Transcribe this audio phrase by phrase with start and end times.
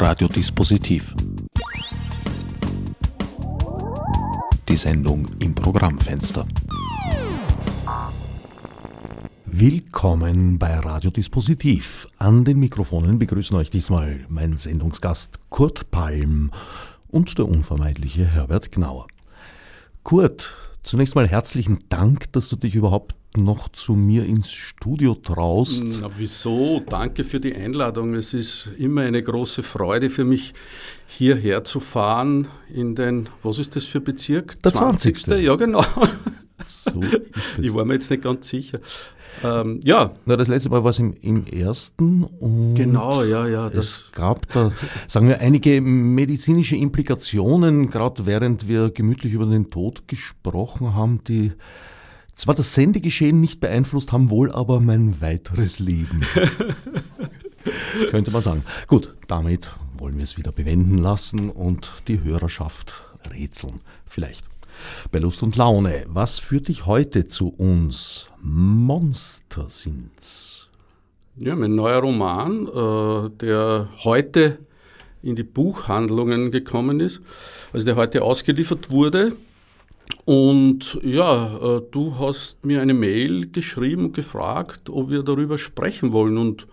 [0.00, 1.14] Radiodispositiv.
[4.66, 6.46] Die Sendung im Programmfenster.
[9.44, 12.08] Willkommen bei Radiodispositiv.
[12.16, 16.50] An den Mikrofonen begrüßen euch diesmal mein Sendungsgast Kurt Palm
[17.08, 19.06] und der unvermeidliche Herbert Gnauer.
[20.02, 25.82] Kurt, zunächst mal herzlichen Dank, dass du dich überhaupt noch zu mir ins Studio traust.
[25.84, 26.82] Na, wieso?
[26.88, 28.14] Danke für die Einladung.
[28.14, 30.54] Es ist immer eine große Freude für mich,
[31.06, 34.60] hierher zu fahren in den, was ist das für Bezirk?
[34.62, 35.16] Der 20.
[35.16, 35.44] 20.
[35.44, 35.84] Ja, genau.
[36.66, 37.20] So ist
[37.56, 37.58] das.
[37.64, 38.80] Ich war mir jetzt nicht ganz sicher.
[39.42, 40.12] Ähm, ja.
[40.26, 42.24] Na, das letzte Mal war es im, im ersten.
[42.24, 43.70] Und genau, ja, ja.
[43.70, 44.72] Das es gab da,
[45.06, 51.52] sagen wir, einige medizinische Implikationen, gerade während wir gemütlich über den Tod gesprochen haben, die
[52.40, 56.22] zwar das Sendegeschehen nicht beeinflusst haben, wohl aber mein weiteres Leben.
[58.10, 58.64] Könnte man sagen.
[58.86, 63.80] Gut, damit wollen wir es wieder bewenden lassen und die Hörerschaft rätseln.
[64.06, 64.44] Vielleicht.
[65.12, 68.28] Bei Lust und Laune, was führt dich heute zu uns?
[68.40, 70.68] Monster sind's.
[71.36, 74.58] Ja, mein neuer Roman, äh, der heute
[75.22, 77.20] in die Buchhandlungen gekommen ist,
[77.72, 79.32] also der heute ausgeliefert wurde.
[80.24, 86.12] Und ja, äh, du hast mir eine Mail geschrieben und gefragt, ob wir darüber sprechen
[86.12, 86.38] wollen.
[86.38, 86.66] Und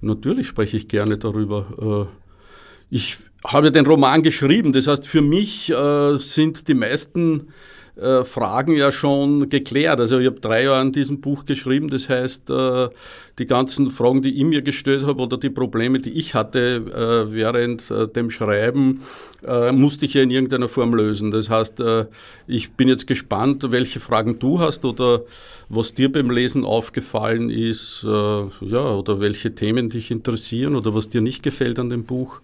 [0.00, 2.08] natürlich spreche ich gerne darüber.
[2.10, 7.48] Äh, ich habe den Roman geschrieben, das heißt, für mich äh, sind die meisten
[8.00, 10.00] äh, Fragen ja schon geklärt.
[10.00, 12.88] Also ich habe drei Jahre an diesem Buch geschrieben, das heißt, äh,
[13.38, 17.32] die ganzen Fragen, die ich mir gestellt habe oder die Probleme, die ich hatte äh,
[17.32, 19.02] während äh, dem Schreiben,
[19.72, 21.30] musste ich ja in irgendeiner Form lösen.
[21.30, 21.82] Das heißt,
[22.46, 25.22] ich bin jetzt gespannt, welche Fragen du hast oder
[25.70, 31.22] was dir beim Lesen aufgefallen ist, ja, oder welche Themen dich interessieren oder was dir
[31.22, 32.42] nicht gefällt an dem Buch.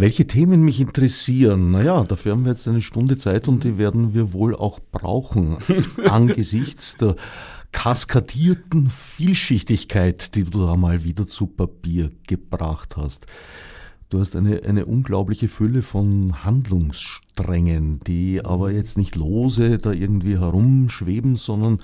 [0.00, 1.72] Welche Themen mich interessieren?
[1.72, 5.58] Naja, dafür haben wir jetzt eine Stunde Zeit und die werden wir wohl auch brauchen
[6.08, 7.16] angesichts der
[7.72, 13.26] kaskadierten Vielschichtigkeit, die du da mal wieder zu Papier gebracht hast.
[14.08, 20.38] Du hast eine, eine unglaubliche Fülle von Handlungssträngen, die aber jetzt nicht lose da irgendwie
[20.38, 21.80] herumschweben, sondern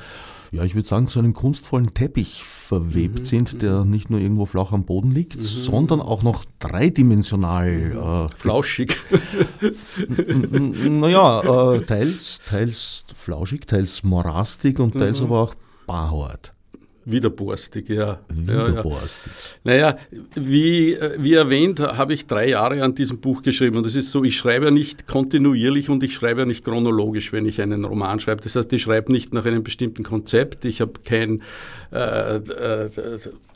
[0.54, 3.90] ja, ich würde sagen, zu einem kunstvollen Teppich verwebt mhm, sind, der mhm.
[3.90, 5.42] nicht nur irgendwo flach am Boden liegt, mhm.
[5.42, 8.28] sondern auch noch dreidimensional.
[8.30, 8.96] Äh, Flauschig.
[10.88, 15.26] naja, äh, teils, teils flauschig, teils morastig und teils mhm.
[15.26, 15.54] aber auch
[15.86, 16.53] barhart.
[17.06, 18.20] Widerborstig, ja.
[18.28, 19.32] Widerborstig.
[19.64, 19.88] Ja, ja.
[19.90, 19.98] Naja,
[20.36, 23.76] wie, wie erwähnt, habe ich drei Jahre an diesem Buch geschrieben.
[23.76, 27.32] Und es ist so, ich schreibe ja nicht kontinuierlich und ich schreibe ja nicht chronologisch,
[27.32, 28.42] wenn ich einen Roman schreibe.
[28.42, 30.64] Das heißt, ich schreibe nicht nach einem bestimmten Konzept.
[30.64, 31.42] Ich habe kein
[31.92, 32.90] äh, äh,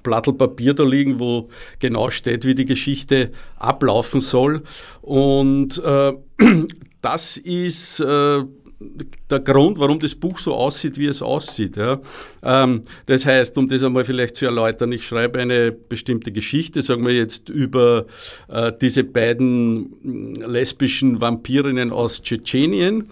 [0.03, 1.49] Blattl Papier da liegen, wo
[1.79, 4.63] genau steht, wie die Geschichte ablaufen soll.
[5.01, 6.13] Und äh,
[7.01, 8.45] das ist äh,
[8.81, 11.77] der Grund, warum das Buch so aussieht, wie es aussieht.
[11.77, 12.01] Ja.
[12.43, 17.05] Ähm, das heißt, um das einmal vielleicht zu erläutern, ich schreibe eine bestimmte Geschichte, sagen
[17.05, 18.07] wir jetzt über
[18.49, 23.09] äh, diese beiden mm, lesbischen Vampirinnen aus Tschetschenien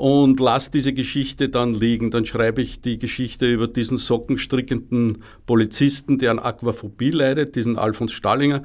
[0.00, 2.10] und lasse diese Geschichte dann liegen.
[2.10, 8.12] Dann schreibe ich die Geschichte über diesen sockenstrickenden Polizisten, der an Aquaphobie leidet, diesen Alfons
[8.12, 8.62] Stallinger.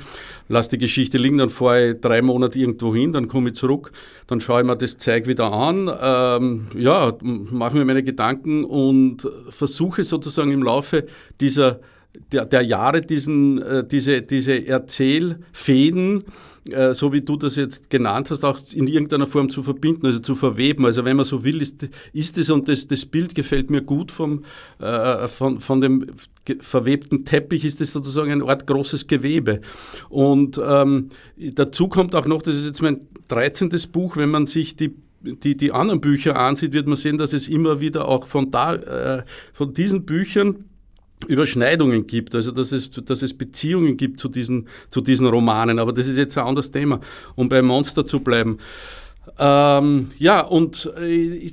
[0.47, 3.91] Lasse die Geschichte liegen, dann fahre ich drei Monate irgendwo hin, dann komme ich zurück,
[4.27, 9.27] dann schaue ich mir das Zeug wieder an, ähm, ja, mache mir meine Gedanken und
[9.49, 11.05] versuche sozusagen im Laufe
[11.41, 11.81] dieser
[12.31, 16.23] der, der Jahre diesen, äh, diese, diese Erzählfäden,
[16.71, 20.19] äh, so wie du das jetzt genannt hast, auch in irgendeiner Form zu verbinden, also
[20.19, 20.85] zu verweben.
[20.85, 24.11] Also wenn man so will, ist, ist es, und das, das Bild gefällt mir gut
[24.11, 24.43] vom,
[24.79, 26.07] äh, von, von dem
[26.59, 29.61] verwebten Teppich, ist es sozusagen eine Art großes Gewebe.
[30.09, 33.69] Und ähm, dazu kommt auch noch, das ist jetzt mein 13.
[33.91, 34.95] Buch, wenn man sich die
[35.25, 38.75] die, die anderen Bücher ansieht, wird man sehen, dass es immer wieder auch von, da,
[38.75, 40.65] äh, von diesen Büchern
[41.27, 45.79] Überschneidungen gibt, also dass es, dass es Beziehungen gibt zu diesen, zu diesen Romanen.
[45.79, 46.99] Aber das ist jetzt ein anderes Thema,
[47.35, 48.59] um bei Monster zu bleiben.
[49.39, 51.51] Ähm, ja, und äh,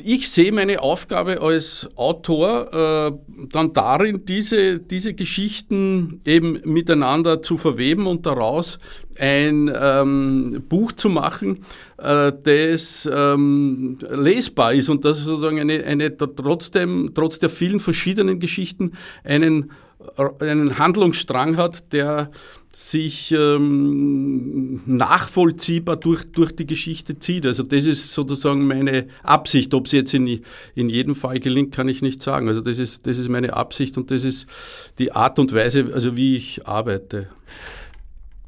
[0.00, 7.56] ich sehe meine Aufgabe als Autor äh, dann darin, diese, diese Geschichten eben miteinander zu
[7.56, 8.78] verweben und daraus
[9.18, 11.60] ein ähm, Buch zu machen,
[11.98, 18.40] äh, das ähm, lesbar ist und das sozusagen eine, eine trotzdem, trotz der vielen verschiedenen
[18.40, 18.92] Geschichten
[19.24, 19.70] einen,
[20.40, 22.30] einen Handlungsstrang hat, der
[22.74, 27.44] sich ähm, nachvollziehbar durch, durch die Geschichte zieht.
[27.46, 29.74] Also das ist sozusagen meine Absicht.
[29.74, 30.42] Ob es jetzt in,
[30.74, 32.48] in jedem Fall gelingt, kann ich nicht sagen.
[32.48, 34.46] Also das ist, das ist meine Absicht und das ist
[34.98, 37.28] die Art und Weise, also wie ich arbeite.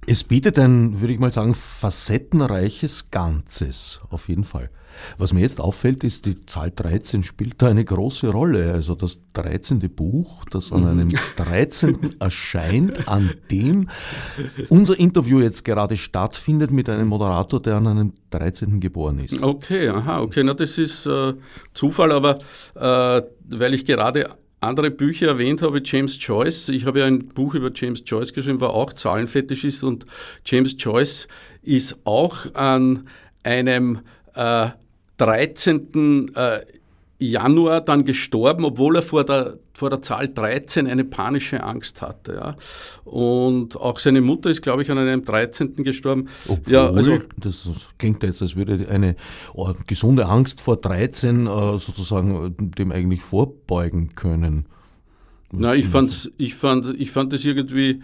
[0.06, 4.70] Es bietet ein, würde ich mal sagen, facettenreiches Ganzes, auf jeden Fall.
[5.18, 8.72] Was mir jetzt auffällt, ist, die Zahl 13 spielt da eine große Rolle.
[8.72, 9.78] Also das 13.
[9.94, 12.16] Buch, das an einem 13.
[12.20, 13.88] erscheint, an dem
[14.68, 18.80] unser Interview jetzt gerade stattfindet mit einem Moderator, der an einem 13.
[18.80, 19.42] geboren ist.
[19.42, 21.34] Okay, aha, okay, na das ist äh,
[21.72, 22.38] Zufall, aber
[22.74, 24.30] äh, weil ich gerade
[24.64, 26.70] andere Bücher erwähnt habe, James Joyce.
[26.70, 30.06] Ich habe ja ein Buch über James Joyce geschrieben, war auch Zahlenfetischist und
[30.44, 31.28] James Joyce
[31.62, 33.06] ist auch an
[33.42, 34.00] einem
[34.34, 34.68] äh,
[35.18, 36.34] 13.
[36.34, 36.60] Äh,
[37.18, 42.34] Januar dann gestorben, obwohl er vor der, vor der Zahl 13 eine panische Angst hatte.
[42.34, 42.56] Ja.
[43.04, 45.76] Und auch seine Mutter ist, glaube ich, an einem 13.
[45.76, 46.28] gestorben.
[46.48, 47.68] Obwohl, ja, also, das
[47.98, 49.16] klingt jetzt, als würde eine
[49.54, 54.66] oh, gesunde Angst vor 13 äh, sozusagen dem eigentlich vorbeugen können.
[55.52, 58.02] Na, ich, fand's, ich, fand, ich fand das irgendwie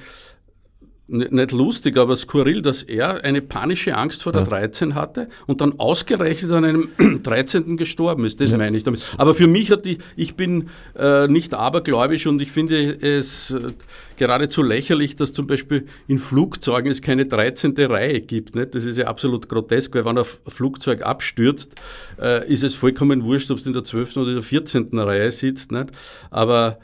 [1.11, 4.49] nicht lustig, aber skurril, dass er eine panische Angst vor der ja.
[4.49, 6.89] 13 hatte und dann ausgerechnet an einem
[7.23, 7.77] 13.
[7.77, 8.41] gestorben ist.
[8.41, 8.59] Das ja.
[8.59, 9.03] meine ich damit.
[9.19, 13.73] Aber für mich hat die, ich bin äh, nicht abergläubisch und ich finde es äh,
[14.17, 17.75] geradezu lächerlich, dass zum Beispiel in Flugzeugen es keine 13.
[17.79, 18.55] Reihe gibt.
[18.55, 18.75] Nicht?
[18.75, 21.75] Das ist ja absolut grotesk, weil wenn ein Flugzeug abstürzt,
[22.21, 24.19] äh, ist es vollkommen wurscht, ob es in der 12.
[24.19, 24.91] oder der 14.
[24.99, 25.73] Reihe sitzt.
[25.73, 25.89] Nicht?
[26.31, 26.79] Aber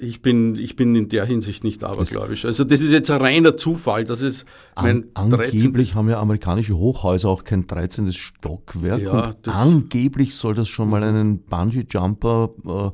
[0.00, 2.46] ich, bin, ich bin in der Hinsicht nicht abergläubisch.
[2.46, 4.04] Also das ist jetzt ein reiner Zufall.
[4.04, 4.46] Das ist
[4.76, 8.12] mein An, angeblich haben ja amerikanische Hochhäuser auch kein 13.
[8.12, 9.02] Stockwerk.
[9.02, 12.90] Ja, angeblich soll das schon mal einen Bungee-Jumper äh,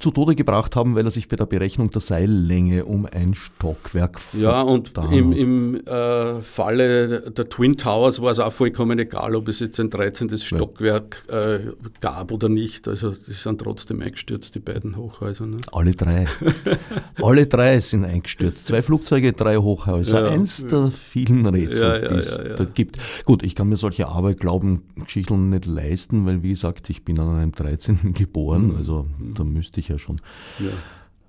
[0.00, 4.20] zu Tode gebracht haben, weil er sich bei der Berechnung der Seillänge um ein Stockwerk
[4.32, 9.48] Ja, und im, im äh, Falle der Twin Towers war es auch vollkommen egal, ob
[9.48, 10.36] es jetzt ein 13.
[10.38, 11.60] Stockwerk äh,
[12.00, 12.88] gab oder nicht.
[12.88, 15.46] Also die sind trotzdem eingestürzt, die beiden Hochhäuser.
[15.46, 15.58] Ne?
[15.72, 16.26] Alle drei.
[17.22, 18.66] Alle drei sind eingestürzt.
[18.66, 20.24] Zwei Flugzeuge, drei Hochhäuser.
[20.24, 22.98] Ja, Eins der vielen Rätsel, ja, die es da gibt.
[23.26, 27.52] Gut, ich kann mir solche Aberglauben-Geschichten nicht leisten, weil wie gesagt, ich bin an einem
[27.52, 28.12] 13.
[28.14, 28.76] geboren, mhm.
[28.76, 30.20] also da müsste ich ja schon
[30.58, 30.70] ja.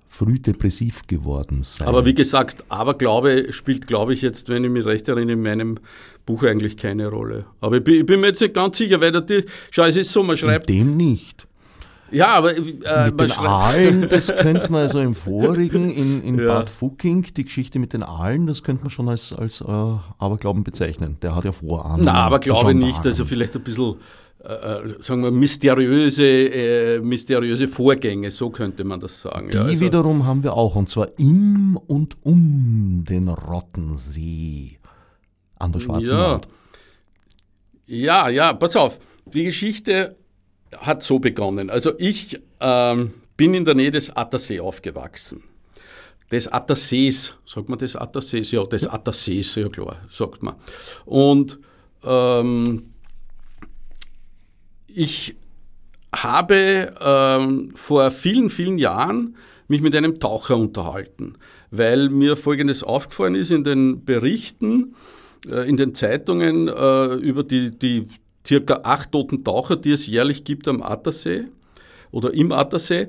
[0.08, 1.88] früh depressiv geworden sein.
[1.88, 5.78] Aber wie gesagt, Aberglaube spielt, glaube ich, jetzt, wenn ich mich recht erinnere, in meinem
[6.24, 7.44] Buch eigentlich keine Rolle.
[7.60, 9.44] Aber ich bin, ich bin mir jetzt nicht ganz sicher, weil die,
[9.76, 10.70] es ist so, man schreibt.
[10.70, 11.46] In dem nicht.
[12.12, 16.46] Ja, aber äh, mit den Aalen, das könnte man also im vorigen in, in ja.
[16.46, 19.64] Bad Fucking, die Geschichte mit den Aalen, das könnte man schon als, als äh,
[20.18, 21.16] Aberglauben bezeichnen.
[21.22, 22.04] Der hat ja Vorahnung.
[22.04, 23.96] Na, aber glaube nicht, also vielleicht ein bisschen
[25.00, 29.50] sagen wir, mysteriöse, äh, mysteriöse Vorgänge, so könnte man das sagen.
[29.50, 34.78] Die ja, also wiederum haben wir auch, und zwar im und um den Rottensee
[35.58, 36.32] an der Schwarzen ja.
[36.32, 36.48] Wand.
[37.86, 38.98] Ja, ja, pass auf.
[39.26, 40.16] Die Geschichte
[40.78, 41.70] hat so begonnen.
[41.70, 45.44] Also ich ähm, bin in der Nähe des Attersee aufgewachsen.
[46.32, 48.50] Des Attersees, sagt man des Attersees?
[48.50, 50.54] Ja, des Attersees, ja klar, sagt man.
[51.04, 51.58] Und
[52.02, 52.91] ähm,
[54.94, 55.36] ich
[56.14, 59.36] habe ähm, vor vielen, vielen Jahren
[59.68, 61.34] mich mit einem Taucher unterhalten,
[61.70, 64.94] weil mir Folgendes aufgefallen ist in den Berichten,
[65.48, 68.06] äh, in den Zeitungen äh, über die, die
[68.46, 71.44] circa acht toten Taucher, die es jährlich gibt am Attersee
[72.10, 73.08] oder im Attersee,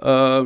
[0.00, 0.44] äh,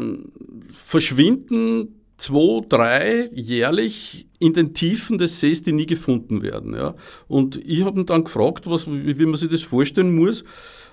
[0.73, 6.75] verschwinden zwei, drei jährlich in den Tiefen des Sees, die nie gefunden werden.
[6.75, 6.95] Ja.
[7.29, 10.45] Und ich habe ihn dann gefragt, was, wie, wie man sich das vorstellen muss.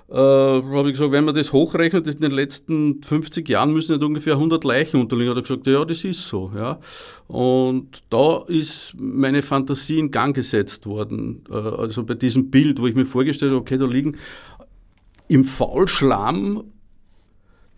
[0.07, 4.05] Äh, habe ich gesagt, wenn man das hochrechnet, in den letzten 50 Jahren müssen nicht
[4.05, 5.31] ungefähr 100 Leichen unterliegen.
[5.31, 6.51] Hat er gesagt, ja, das ist so.
[6.55, 6.79] Ja.
[7.27, 11.43] Und da ist meine Fantasie in Gang gesetzt worden.
[11.49, 14.15] Äh, also bei diesem Bild, wo ich mir vorgestellt habe, okay, da liegen
[15.27, 16.63] im Faulschlamm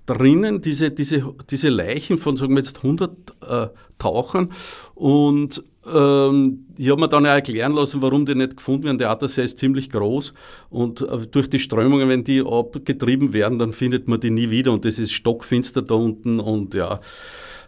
[0.08, 3.12] drinnen diese, diese, diese Leichen von, sagen wir jetzt, 100
[3.48, 3.68] äh,
[4.00, 4.52] Tauchern.
[4.96, 8.98] Und ähm, ich habe mir dann auch erklären lassen, warum die nicht gefunden werden.
[8.98, 10.34] Der Attersee ist ziemlich groß
[10.70, 14.72] und äh, durch die Strömungen, wenn die abgetrieben werden, dann findet man die nie wieder
[14.72, 17.00] und das ist stockfinster da unten und ja.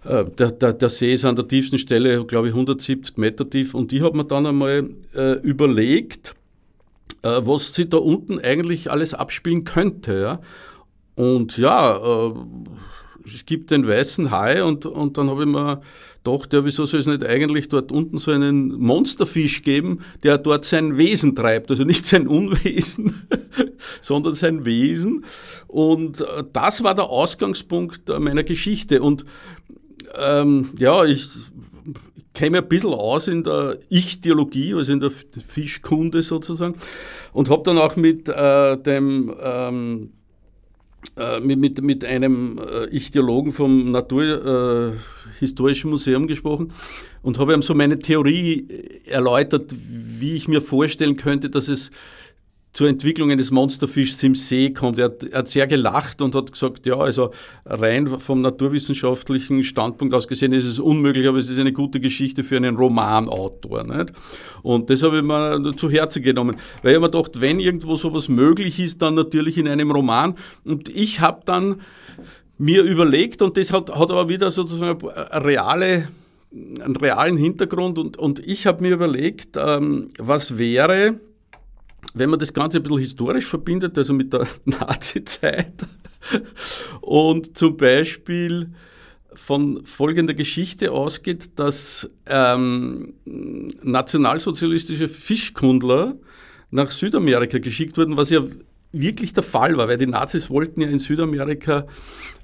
[0.05, 3.73] Äh, der, der, der, See ist an der tiefsten Stelle, glaube ich, 170 Meter tief.
[3.73, 6.35] Und ich habe mir dann einmal äh, überlegt,
[7.21, 10.21] äh, was sich da unten eigentlich alles abspielen könnte.
[10.21, 10.41] Ja?
[11.19, 12.33] Und ja, äh,
[13.25, 15.81] es gibt den weißen Hai und, und dann habe ich mir
[16.23, 20.63] gedacht, ja, wieso soll es nicht eigentlich dort unten so einen Monsterfisch geben, der dort
[20.63, 23.27] sein Wesen treibt, also nicht sein Unwesen,
[24.01, 25.25] sondern sein Wesen.
[25.67, 29.01] Und äh, das war der Ausgangspunkt meiner Geschichte.
[29.01, 29.25] Und
[30.17, 31.27] ähm, ja, ich
[32.33, 36.75] käme ein bisschen aus in der Ich-Theologie, also in der Fischkunde sozusagen,
[37.33, 40.18] und habe dann auch mit äh, dem ähm, äh,
[41.41, 46.71] mit, mit, mit einem äh, Ichthyologen vom Naturhistorischen Museum gesprochen
[47.21, 48.67] und habe ihm so meine Theorie
[49.05, 51.91] erläutert, wie ich mir vorstellen könnte, dass es
[52.71, 54.99] zur Entwicklung eines Monsterfischs im See kommt.
[54.99, 57.31] Er hat, er hat, sehr gelacht und hat gesagt, ja, also
[57.65, 62.43] rein vom naturwissenschaftlichen Standpunkt aus gesehen ist es unmöglich, aber es ist eine gute Geschichte
[62.43, 63.83] für einen Romanautor.
[63.83, 64.13] Nicht?
[64.61, 68.29] Und das habe ich mir zu Herzen genommen, weil ich mir gedacht, wenn irgendwo sowas
[68.29, 70.35] möglich ist, dann natürlich in einem Roman.
[70.63, 71.81] Und ich habe dann
[72.59, 76.07] mir überlegt, und das hat, hat aber wieder sozusagen eine reale
[76.51, 81.19] einen realen Hintergrund und, und ich habe mir überlegt, ähm, was wäre,
[82.13, 85.85] wenn man das Ganze ein bisschen historisch verbindet, also mit der Nazi-Zeit
[87.01, 88.71] und zum Beispiel
[89.33, 96.15] von folgender Geschichte ausgeht, dass ähm, nationalsozialistische Fischkundler
[96.71, 98.41] nach Südamerika geschickt wurden, was ja
[98.91, 101.85] wirklich der Fall war, weil die Nazis wollten ja in Südamerika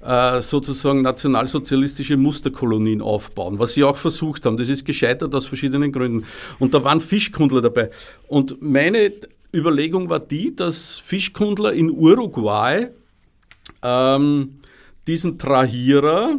[0.00, 4.56] äh, sozusagen nationalsozialistische Musterkolonien aufbauen, was sie auch versucht haben.
[4.56, 6.24] Das ist gescheitert aus verschiedenen Gründen.
[6.60, 7.90] Und da waren Fischkundler dabei.
[8.28, 9.10] Und meine
[9.56, 12.88] Überlegung war die, dass Fischkundler in Uruguay
[13.82, 14.60] ähm,
[15.06, 16.38] diesen Trahierer,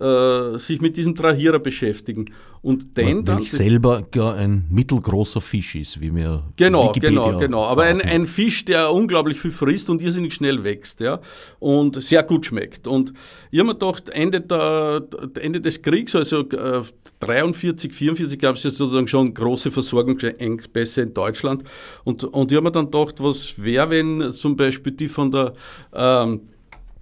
[0.00, 2.26] äh, sich mit diesem Trahierer beschäftigen.
[2.62, 3.44] Und den dann.
[3.44, 6.44] selber gar ein mittelgroßer Fisch ist, wie mir.
[6.56, 7.64] Genau, Wikipedia genau, genau.
[7.64, 11.20] Aber ein, ein, Fisch, der unglaublich viel frisst und irrsinnig schnell wächst, ja.
[11.58, 12.86] Und sehr gut schmeckt.
[12.86, 13.12] Und
[13.50, 15.06] ich habe mir gedacht, Ende, der,
[15.40, 16.80] Ende des Kriegs, also äh,
[17.20, 21.64] 43, 44, gab es ja sozusagen schon große Versorgungsengpässe in Deutschland.
[22.04, 25.52] Und, und ich habe mir dann gedacht, was wäre, wenn zum Beispiel die von der
[25.92, 26.40] ähm,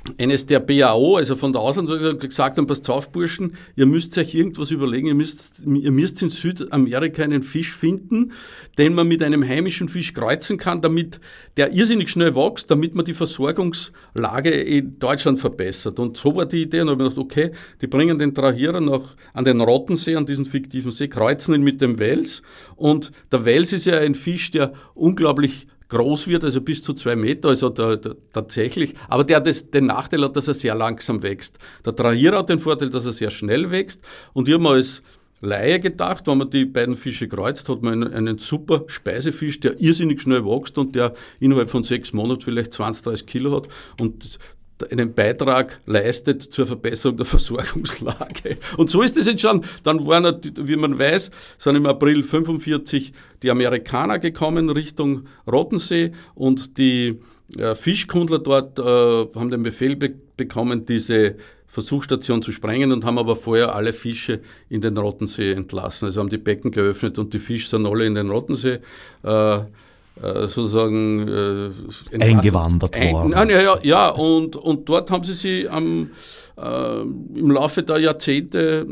[0.04, 5.06] BAO, also von der Auslandsorganisation, gesagt haben, passt auf, Burschen, ihr müsst euch irgendwas überlegen,
[5.06, 8.32] ihr müsst, ihr müsst in Südamerika einen Fisch finden,
[8.78, 11.20] den man mit einem heimischen Fisch kreuzen kann, damit
[11.56, 15.98] der irrsinnig schnell wächst, damit man die Versorgungslage in Deutschland verbessert.
[15.98, 19.16] Und so war die Idee und habe ich gedacht, okay, die bringen den Trahierer noch
[19.34, 22.42] an den Rottensee, an diesen fiktiven See, kreuzen ihn mit dem Wels
[22.76, 27.16] und der Wels ist ja ein Fisch, der unglaublich groß wird, also bis zu zwei
[27.16, 28.94] Meter, also da, da, tatsächlich.
[29.08, 31.58] Aber der das, den Nachteil hat, dass er sehr langsam wächst.
[31.84, 34.00] Der Trahierer hat den Vorteil, dass er sehr schnell wächst.
[34.32, 35.02] Und ich habe mir als
[35.42, 39.80] Laie gedacht, wenn man die beiden Fische kreuzt, hat man einen, einen, super Speisefisch, der
[39.80, 43.68] irrsinnig schnell wächst und der innerhalb von sechs Monaten vielleicht 20, 30 Kilo hat.
[44.00, 44.38] Und
[44.90, 48.56] einen Beitrag leistet zur Verbesserung der Versorgungslage.
[48.76, 49.66] Und so ist es entstanden.
[49.82, 53.12] Dann waren, wie man weiß, sind im April 45
[53.42, 57.20] die Amerikaner gekommen Richtung Rottensee und die
[57.58, 61.36] äh, Fischkundler dort äh, haben den Befehl be bekommen, diese
[61.72, 66.06] Versuchsstation zu sprengen und haben aber vorher alle Fische in den Rottensee entlassen.
[66.06, 68.80] Also haben die Becken geöffnet und die Fische sind alle in den Rottensee.
[69.22, 69.58] Äh,
[70.20, 73.34] sozusagen äh, eingewandert worden.
[73.34, 76.10] Ein, ja, ja, ja, und, und dort haben sie sich am,
[76.56, 78.86] äh, im Laufe der Jahrzehnte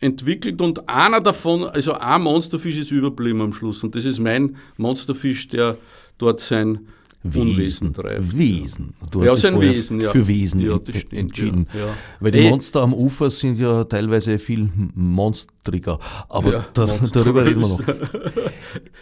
[0.00, 4.56] entwickelt und einer davon, also ein Monsterfisch ist überblieben am Schluss und das ist mein
[4.76, 5.76] Monsterfisch, der
[6.18, 6.88] dort sein
[7.24, 8.36] Wesen treibt.
[8.36, 8.94] Wesen.
[9.10, 10.10] Du ja, hast ein Wesen, ja.
[10.10, 11.68] für Wesen ja, stimmt, entschieden.
[11.72, 12.50] Ja, Weil die Ey.
[12.50, 16.00] Monster am Ufer sind ja teilweise viel monstriger.
[16.28, 17.80] Aber da, darüber reden wir noch.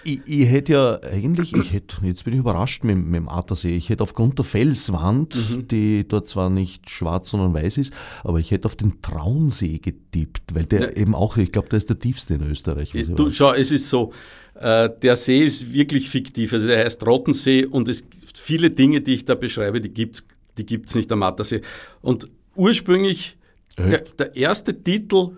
[0.04, 3.74] ich, ich, hätte ja eigentlich, ich hätte, jetzt bin ich überrascht mit, mit dem Attersee,
[3.74, 5.68] ich hätte aufgrund der Felswand, mhm.
[5.68, 10.54] die dort zwar nicht schwarz, sondern weiß ist, aber ich hätte auf den Traunsee getippt,
[10.54, 12.92] weil der eben auch, ich glaube, der ist der tiefste in Österreich.
[12.92, 14.12] Du, schau, es ist so,
[14.60, 16.52] der See ist wirklich fiktiv.
[16.52, 20.24] Also er heißt Rottensee und es viele Dinge, die ich da beschreibe, die gibt es
[20.60, 21.62] die gibt's nicht am Attersee.
[22.02, 23.36] Und ursprünglich,
[23.78, 25.30] der, der, erste Titel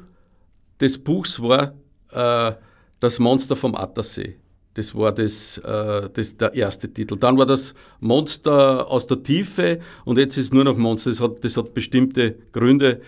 [0.80, 1.74] des Buchs war
[2.10, 2.52] äh,
[3.00, 4.36] Das Monster vom Attersee.
[4.74, 7.16] Das war das, äh, das, der erste Titel.
[7.16, 11.10] Dann war das Monster aus der Tiefe und jetzt ist nur noch Monster.
[11.10, 13.02] Das hat, das hat bestimmte Gründe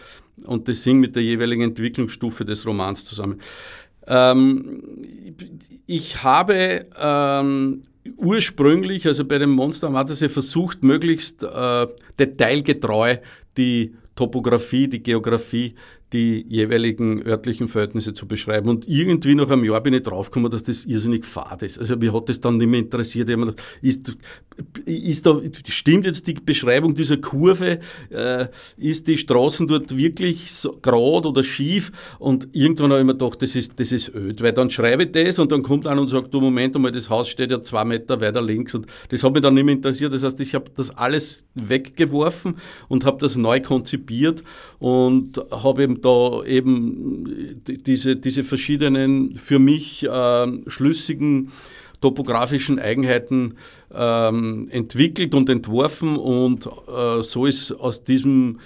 [0.45, 3.41] und das hing mit der jeweiligen Entwicklungsstufe des Romans zusammen.
[4.07, 4.83] Ähm,
[5.87, 7.83] ich habe ähm,
[8.17, 11.87] ursprünglich, also bei dem Monster am Attersee, versucht, möglichst äh,
[12.19, 13.17] detailgetreu
[13.57, 15.75] die Topographie, die Geografie
[16.13, 18.69] die jeweiligen örtlichen Verhältnisse zu beschreiben.
[18.69, 21.79] Und irgendwie nach einem Jahr bin ich draufgekommen, dass das irrsinnig fad ist.
[21.79, 23.29] Also mich hat das dann nicht mehr interessiert.
[23.29, 24.17] Ich gedacht, ist,
[24.87, 27.81] ist da, stimmt jetzt die Beschreibung dieser Kurve?
[28.11, 28.47] Äh,
[28.77, 31.91] ist die Straßen dort wirklich so gerade oder schief?
[32.21, 35.13] Und irgendwann habe ich mir gedacht, das ist, das ist öd, weil dann schreibe ich
[35.13, 37.85] das und dann kommt einer und sagt, du Moment einmal, das Haus steht ja zwei
[37.85, 40.13] Meter weiter links und das hat mich dann nicht mehr interessiert.
[40.13, 42.57] Das heißt, ich habe das alles weggeworfen
[42.89, 44.45] und habe das neu konzipiert
[44.79, 51.51] und habe eben da eben diese, diese verschiedenen für mich äh, schlüssigen
[52.01, 53.55] topografischen Eigenheiten
[53.93, 58.61] ähm, entwickelt und entworfen und äh, so ist aus diesem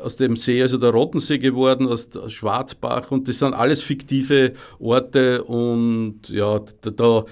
[0.00, 5.42] aus dem See, also der Rottensee geworden, aus Schwarzbach und das sind alles fiktive Orte
[5.44, 7.24] und ja, da, da,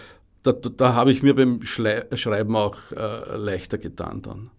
[0.42, 4.50] da, da habe ich mir beim Schreiben auch äh, leichter getan dann.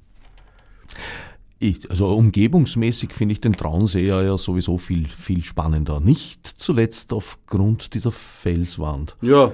[1.63, 6.01] Ich, also umgebungsmäßig finde ich den Traunsee ja sowieso viel, viel spannender.
[6.01, 9.15] Nicht zuletzt aufgrund dieser Felswand.
[9.21, 9.53] Ja,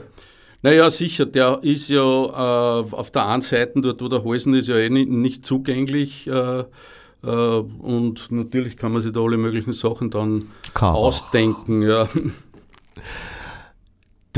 [0.63, 1.27] naja, sicher.
[1.27, 4.89] Der ist ja äh, auf der einen Seite, dort wo der Häusen ist, ja eh
[4.89, 6.25] nicht, nicht zugänglich.
[6.25, 6.63] Äh,
[7.21, 11.83] äh, und natürlich kann man sich da alle möglichen Sachen dann kann ausdenken.
[11.83, 12.09] Ja.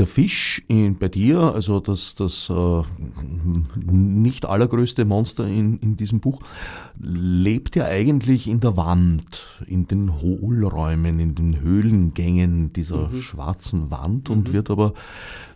[0.02, 2.82] Der Fisch in, bei dir, also das, das äh,
[3.88, 6.40] nicht allergrößte Monster in, in diesem Buch,
[6.98, 13.22] lebt ja eigentlich in der Wand, in den Hohlräumen, in den Höhlengängen dieser mhm.
[13.22, 14.52] schwarzen Wand und mhm.
[14.54, 14.94] wird aber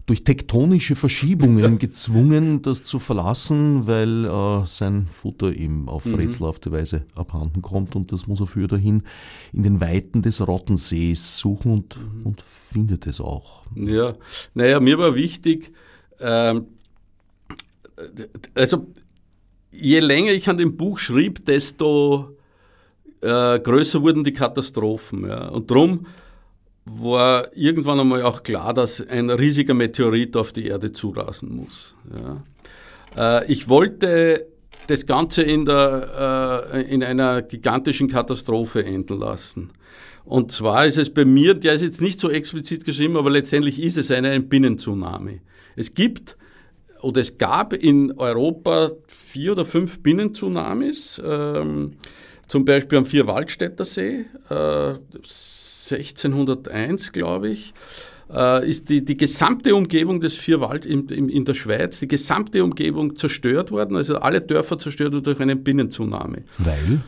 [0.06, 6.14] durch tektonische Verschiebungen gezwungen, das zu verlassen, weil äh, sein Futter ihm auf mhm.
[6.14, 9.02] rätselhafte Weise abhanden kommt und das muss er für dahin
[9.52, 12.26] in den Weiten des Rottensees suchen und, mhm.
[12.26, 13.64] und findet es auch.
[13.74, 14.14] Ja,
[14.54, 15.72] naja, mir war wichtig,
[16.20, 16.66] ähm,
[18.54, 18.86] also
[19.72, 22.36] je länger ich an dem Buch schrieb, desto
[23.20, 25.26] äh, größer wurden die Katastrophen.
[25.26, 25.48] Ja.
[25.48, 26.06] Und darum
[26.86, 31.94] war irgendwann einmal auch klar, dass ein riesiger Meteorit auf die Erde zurasen muss.
[33.16, 33.40] Ja.
[33.40, 34.46] Äh, ich wollte
[34.86, 39.72] das Ganze in, der, äh, in einer gigantischen Katastrophe enden lassen.
[40.24, 43.82] Und zwar ist es bei mir, der ist jetzt nicht so explizit geschrieben, aber letztendlich
[43.82, 45.40] ist es eine, ein Binnenzunahme.
[45.74, 46.36] Es gibt
[47.02, 51.92] oder es gab in Europa vier oder fünf Binnentsunamis, ähm,
[52.48, 54.94] zum Beispiel am Vierwaldstätter See, äh,
[55.92, 57.74] 1601, glaube ich,
[58.32, 62.64] äh, ist die, die gesamte Umgebung des Vierwald in, in, in, der Schweiz, die gesamte
[62.64, 66.42] Umgebung zerstört worden, also alle Dörfer zerstört durch eine Binnenzunahme.
[66.58, 67.02] Weil?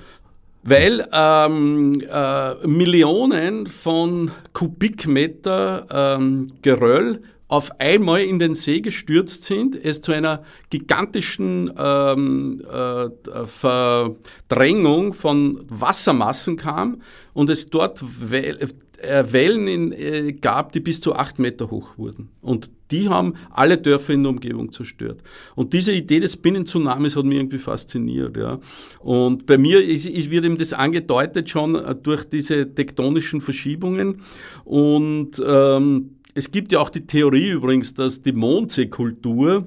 [0.63, 5.87] Weil ähm, äh, Millionen von Kubikmeter
[6.19, 13.09] ähm, Geröll auf einmal in den See gestürzt sind, es zu einer gigantischen ähm, äh,
[13.47, 21.15] Verdrängung von Wassermassen kam und es dort äh, Wellen in, äh, gab, die bis zu
[21.15, 22.29] acht Meter hoch wurden.
[22.43, 25.23] Und die haben alle Dörfer in der Umgebung zerstört.
[25.55, 28.37] Und diese Idee des Binnentsunamis hat mich irgendwie fasziniert.
[28.37, 28.59] Ja.
[29.01, 34.21] Und bei mir ist, ist, wird eben das angedeutet schon äh, durch diese tektonischen Verschiebungen.
[34.65, 39.67] Und ähm, es gibt ja auch die Theorie übrigens, dass die Mondseekultur,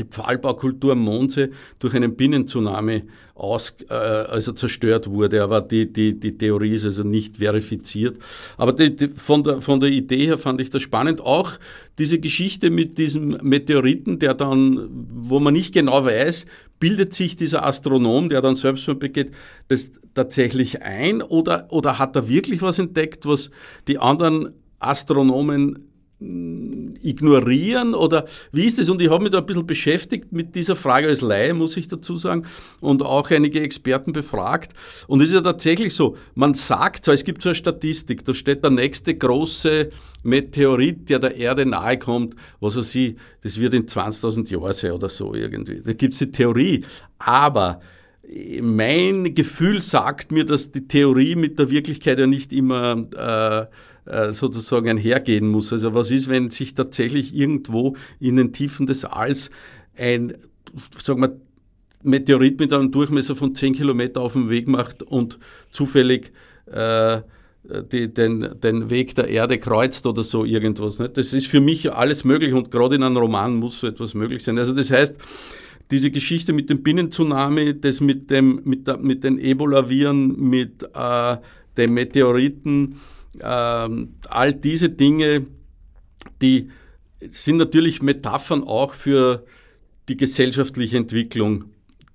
[0.00, 3.04] die Pfahlbaukultur am Mondsee durch einen Binnenzunahme
[3.36, 5.44] aus, äh, also zerstört wurde.
[5.44, 8.18] Aber die, die, die Theorie ist also nicht verifiziert.
[8.56, 11.20] Aber die, die, von, der, von der Idee her fand ich das spannend.
[11.20, 11.52] Auch
[11.98, 16.46] diese Geschichte mit diesem Meteoriten, der dann, wo man nicht genau weiß,
[16.80, 19.30] bildet sich dieser Astronom, der dann Selbstmord begeht,
[19.68, 23.52] das tatsächlich ein oder, oder hat er wirklich was entdeckt, was
[23.86, 25.91] die anderen Astronomen
[27.02, 28.88] ignorieren oder wie ist es?
[28.88, 31.88] Und ich habe mich da ein bisschen beschäftigt mit dieser Frage als Laie, muss ich
[31.88, 32.46] dazu sagen,
[32.80, 34.72] und auch einige Experten befragt.
[35.06, 38.34] Und es ist ja tatsächlich so, man sagt zwar, es gibt so eine Statistik, da
[38.34, 39.90] steht der nächste große
[40.22, 44.92] Meteorit, der der Erde nahe kommt, was er sie, das wird in 20.000 Jahren sein
[44.92, 45.82] oder so irgendwie.
[45.84, 46.84] Da gibt es die Theorie.
[47.18, 47.80] Aber
[48.60, 53.66] mein Gefühl sagt mir, dass die Theorie mit der Wirklichkeit ja nicht immer äh, äh,
[54.04, 55.72] sozusagen einhergehen muss.
[55.72, 59.50] Also was ist, wenn sich tatsächlich irgendwo in den Tiefen des Alls
[59.96, 60.34] ein,
[61.02, 61.36] sagen wir,
[62.02, 65.38] Meteorit mit einem Durchmesser von 10 Kilometer auf den Weg macht und
[65.70, 66.32] zufällig
[66.66, 67.20] äh,
[67.92, 70.98] die, den, den Weg der Erde kreuzt oder so irgendwas.
[70.98, 71.16] Nicht?
[71.16, 74.42] Das ist für mich alles möglich und gerade in einem Roman muss so etwas möglich
[74.42, 74.58] sein.
[74.58, 75.16] Also das heißt,
[75.90, 81.36] diese Geschichte mit dem Binnenzunahme, das mit, dem, mit, der, mit den Ebola-Viren, mit äh,
[81.76, 82.96] den Meteoriten,
[83.40, 85.46] ähm, all diese Dinge,
[86.40, 86.70] die
[87.30, 89.44] sind natürlich Metaphern auch für
[90.08, 91.66] die gesellschaftliche Entwicklung,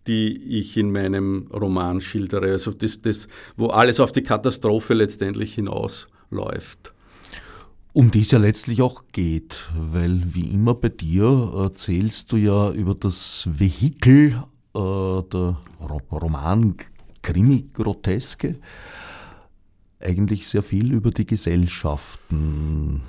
[0.06, 2.52] die ich in meinem Roman schildere.
[2.52, 6.94] Also das, das wo alles auf die Katastrophe letztendlich hinausläuft.
[7.94, 12.72] Um die es ja letztlich auch geht, weil wie immer bei dir erzählst du ja
[12.72, 14.44] über das Vehikel
[14.76, 15.58] äh, der
[16.12, 16.76] Roman
[17.24, 18.58] Krimi-Groteske
[20.00, 23.02] eigentlich sehr viel über die Gesellschaften,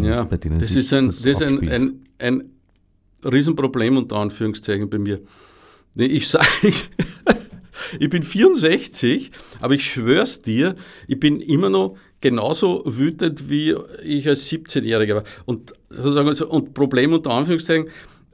[0.00, 2.44] ja, bei denen das ist ein, das, das ist ein, ein, ein
[3.24, 5.20] Riesenproblem unter Anführungszeichen bei mir.
[5.96, 6.88] Ich sage, ich,
[7.98, 10.74] ich bin 64, aber ich schwör's dir,
[11.06, 13.74] ich bin immer noch genauso wütend, wie
[14.04, 15.24] ich als 17-Jähriger war.
[15.44, 17.88] Und, sozusagen, also, und Problem unter Anführungszeichen,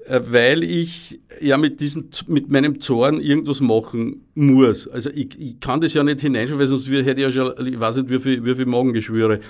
[0.08, 4.88] weil ich ja mit, diesen, mit meinem Zorn irgendwas machen muss.
[4.88, 7.78] Also ich, ich kann das ja nicht hineinschauen, weil sonst hätte ich ja schon, ich
[7.78, 9.40] weiß nicht, wie viel, wie viel Magengeschwüre.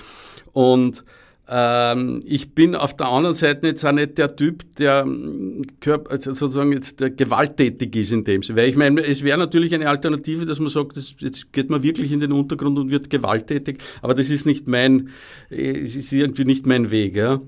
[0.53, 1.05] Und
[1.51, 6.35] ähm, ich bin auf der anderen Seite jetzt auch nicht der Typ, der ähm, also
[6.35, 8.61] sozusagen jetzt der gewalttätig ist in dem Sinne.
[8.61, 11.83] Weil ich meine, es wäre natürlich eine Alternative, dass man sagt, das, jetzt geht man
[11.83, 15.09] wirklich in den Untergrund und wird gewalttätig, aber das ist nicht mein,
[15.51, 17.17] äh, es ist irgendwie nicht mein Weg.
[17.17, 17.41] Ja.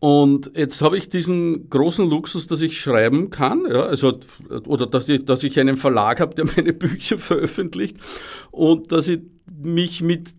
[0.00, 4.18] Und jetzt habe ich diesen großen Luxus, dass ich schreiben kann, ja, also,
[4.66, 7.96] oder dass ich, dass ich einen Verlag habe, der meine Bücher veröffentlicht
[8.50, 10.34] und dass ich mich mit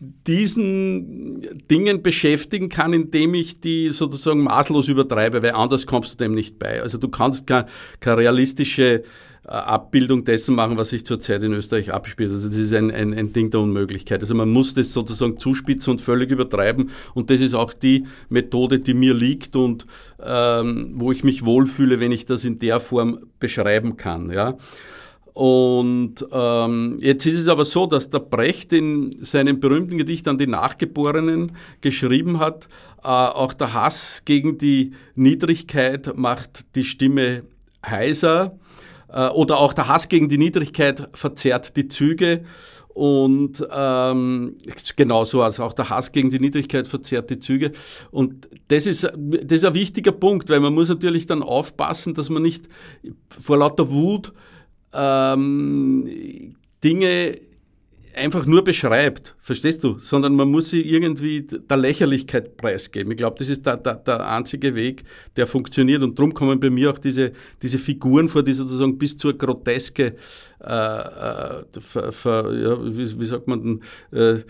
[0.00, 6.34] diesen Dingen beschäftigen kann, indem ich die sozusagen maßlos übertreibe, weil anders kommst du dem
[6.34, 6.80] nicht bei.
[6.82, 7.66] Also du kannst keine,
[7.98, 9.02] keine realistische
[9.44, 12.30] äh, Abbildung dessen machen, was sich zurzeit in Österreich abspielt.
[12.30, 14.20] Also das ist ein, ein, ein Ding der Unmöglichkeit.
[14.20, 18.78] Also man muss das sozusagen zuspitzen und völlig übertreiben und das ist auch die Methode,
[18.78, 19.86] die mir liegt und
[20.22, 24.30] ähm, wo ich mich wohlfühle, wenn ich das in der Form beschreiben kann.
[24.30, 24.56] Ja.
[25.38, 30.36] Und ähm, jetzt ist es aber so, dass der Brecht in seinem berühmten Gedicht an
[30.36, 32.68] die Nachgeborenen geschrieben hat,
[33.04, 37.44] äh, auch der Hass gegen die Niedrigkeit macht die Stimme
[37.86, 38.58] heiser
[39.12, 42.42] äh, oder auch der Hass gegen die Niedrigkeit verzerrt die Züge.
[42.88, 44.56] Und ähm,
[44.96, 47.70] genauso als auch der Hass gegen die Niedrigkeit verzerrt die Züge.
[48.10, 52.28] Und das ist, das ist ein wichtiger Punkt, weil man muss natürlich dann aufpassen, dass
[52.28, 52.68] man nicht
[53.28, 54.32] vor lauter Wut
[54.92, 57.34] ähm, Dinge
[58.18, 59.98] einfach nur beschreibt, verstehst du?
[59.98, 63.12] Sondern man muss sie irgendwie der Lächerlichkeit preisgeben.
[63.12, 65.04] Ich glaube, das ist der, der, der, einzige Weg,
[65.36, 66.02] der funktioniert.
[66.02, 70.16] Und darum kommen bei mir auch diese, diese Figuren vor, die sozusagen bis zur Groteske,
[70.60, 73.80] äh, äh, ver, ver, ja, wie, wie, sagt man
[74.12, 74.42] denn, äh,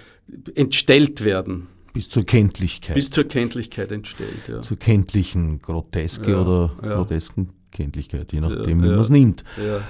[0.54, 1.66] entstellt werden.
[1.92, 2.94] Bis zur Kenntlichkeit.
[2.94, 4.62] Bis zur Kenntlichkeit entstellt, ja.
[4.62, 9.42] Zur kenntlichen Groteske ja, oder grotesken Kenntlichkeit, je nachdem, wie man es nimmt.
[9.56, 9.82] Ja.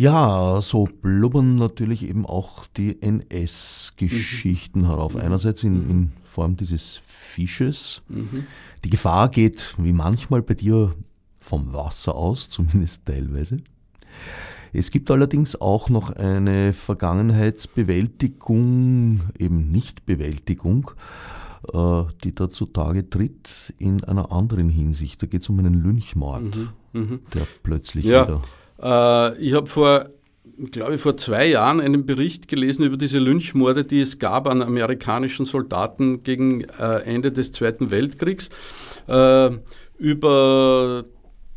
[0.00, 4.86] Ja, so blubbern natürlich eben auch die NS-Geschichten mhm.
[4.86, 5.16] herauf.
[5.16, 5.90] Einerseits in, mhm.
[5.90, 8.02] in, Form dieses Fisches.
[8.08, 8.46] Mhm.
[8.84, 10.94] Die Gefahr geht, wie manchmal bei dir,
[11.40, 13.56] vom Wasser aus, zumindest teilweise.
[14.72, 20.92] Es gibt allerdings auch noch eine Vergangenheitsbewältigung, eben Nichtbewältigung,
[21.72, 25.20] äh, die da zutage tritt in einer anderen Hinsicht.
[25.22, 26.68] Da geht es um einen Lynchmord, mhm.
[26.92, 27.18] Mhm.
[27.34, 28.28] der plötzlich ja.
[28.28, 28.42] wieder
[28.82, 30.08] äh, ich habe vor,
[30.70, 34.62] glaube ich, vor zwei Jahren einen Bericht gelesen über diese Lynchmorde, die es gab an
[34.62, 38.50] amerikanischen Soldaten gegen äh, Ende des Zweiten Weltkriegs.
[39.06, 39.50] Äh,
[39.98, 41.04] über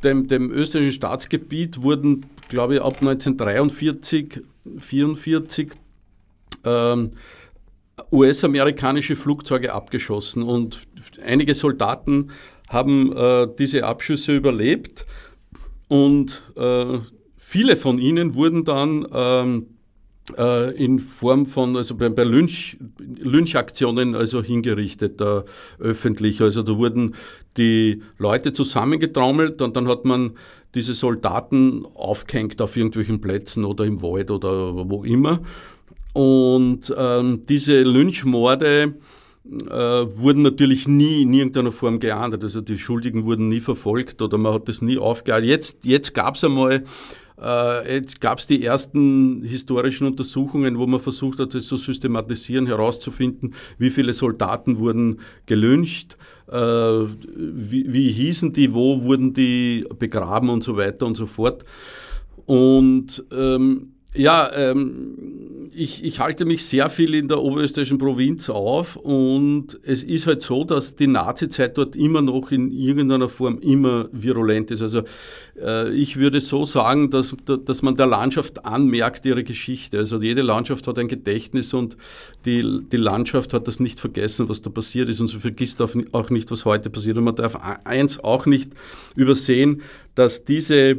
[0.04, 5.72] dem, dem österreichischen Staatsgebiet wurden, glaube ich, ab 1943, 1944
[6.66, 7.12] ähm,
[8.12, 10.80] US-amerikanische Flugzeuge abgeschossen und
[11.24, 12.32] einige Soldaten
[12.68, 15.06] haben äh, diese Abschüsse überlebt.
[15.92, 17.00] Und äh,
[17.36, 19.66] viele von ihnen wurden dann ähm,
[20.38, 25.42] äh, in Form von, also bei, bei Lynch, Lynchaktionen also hingerichtet, äh,
[25.80, 26.40] öffentlich.
[26.40, 27.16] Also da wurden
[27.58, 30.38] die Leute zusammengetrommelt und dann hat man
[30.76, 35.42] diese Soldaten aufgehängt auf irgendwelchen Plätzen oder im Wald oder wo immer.
[36.14, 38.94] Und ähm, diese Lynchmorde
[39.46, 42.44] äh, wurden natürlich nie in irgendeiner Form geahndet.
[42.44, 45.48] Also die Schuldigen wurden nie verfolgt oder man hat das nie aufgehalten.
[45.48, 46.84] Jetzt, jetzt gab es einmal
[47.42, 52.68] äh, Jetzt gab es die ersten historischen Untersuchungen, wo man versucht hat, das zu systematisieren,
[52.68, 60.50] herauszufinden, wie viele Soldaten wurden gelyncht, äh, wie, wie hießen die, wo wurden die begraben
[60.50, 61.66] und so weiter und so fort.
[62.46, 68.98] Und ähm, ja, ähm, ich, ich halte mich sehr viel in der oberösterreichischen Provinz auf
[68.98, 74.10] und es ist halt so, dass die Nazizeit dort immer noch in irgendeiner Form immer
[74.12, 74.82] virulent ist.
[74.82, 75.04] Also
[75.58, 80.00] äh, ich würde so sagen, dass, dass man der Landschaft anmerkt ihre Geschichte.
[80.00, 81.96] Also jede Landschaft hat ein Gedächtnis und
[82.46, 86.30] die, die Landschaft hat das nicht vergessen, was da passiert ist und sie vergisst auch
[86.30, 87.18] nicht, was heute passiert.
[87.18, 88.72] Und man darf eins auch nicht
[89.16, 89.82] übersehen,
[90.16, 90.98] dass diese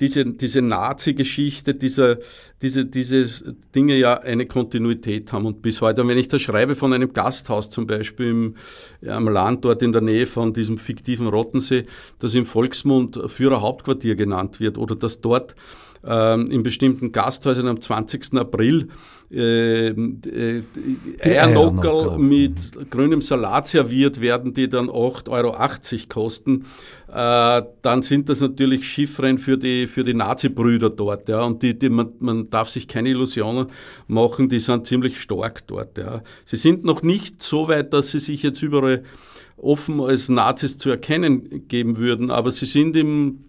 [0.00, 2.20] diese, diese Nazi-Geschichte, diese,
[2.62, 6.02] diese, diese Dinge ja eine Kontinuität haben und bis heute.
[6.02, 8.56] Und wenn ich da schreibe von einem Gasthaus zum Beispiel im,
[9.00, 11.84] ja, am Land dort in der Nähe von diesem fiktiven Rottensee,
[12.18, 15.54] das im Volksmund Führerhauptquartier genannt wird oder dass dort
[16.04, 18.34] ähm, in bestimmten Gasthäusern am 20.
[18.34, 18.88] April
[19.30, 20.62] äh, äh,
[21.20, 25.56] Eiernockerl mit grünem Salat serviert werden, die dann 8,80 Euro
[26.08, 26.64] kosten,
[27.12, 31.28] äh, dann sind das natürlich Schiffrennen für die, für die Nazi-Brüder dort.
[31.28, 31.42] Ja.
[31.42, 33.66] Und die, die, man, man darf sich keine Illusionen
[34.06, 35.98] machen, die sind ziemlich stark dort.
[35.98, 36.22] Ja.
[36.44, 39.02] Sie sind noch nicht so weit, dass sie sich jetzt überall
[39.56, 43.44] offen als Nazis zu erkennen geben würden, aber sie sind im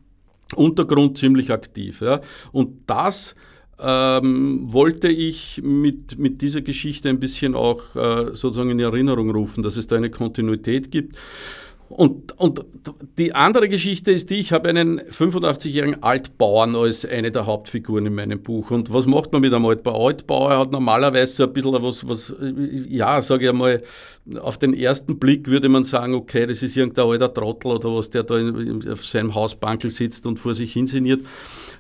[0.55, 2.01] Untergrund ziemlich aktiv.
[2.01, 2.21] Ja.
[2.51, 3.35] Und das
[3.79, 9.63] ähm, wollte ich mit, mit dieser Geschichte ein bisschen auch äh, sozusagen in Erinnerung rufen,
[9.63, 11.15] dass es da eine Kontinuität gibt.
[11.91, 12.65] Und, und
[13.17, 18.15] die andere Geschichte ist die, ich habe einen 85-jährigen Altbauern als eine der Hauptfiguren in
[18.15, 18.71] meinem Buch.
[18.71, 20.07] Und was macht man mit einem Altbauer?
[20.07, 22.35] Altbauer hat normalerweise so ein bisschen was, was
[22.87, 23.83] ja, sage ich einmal,
[24.39, 28.09] auf den ersten Blick würde man sagen, okay, das ist irgendein alter Trottel oder was,
[28.09, 31.21] der da in, auf seinem Hausbankel sitzt und vor sich hinsiniert.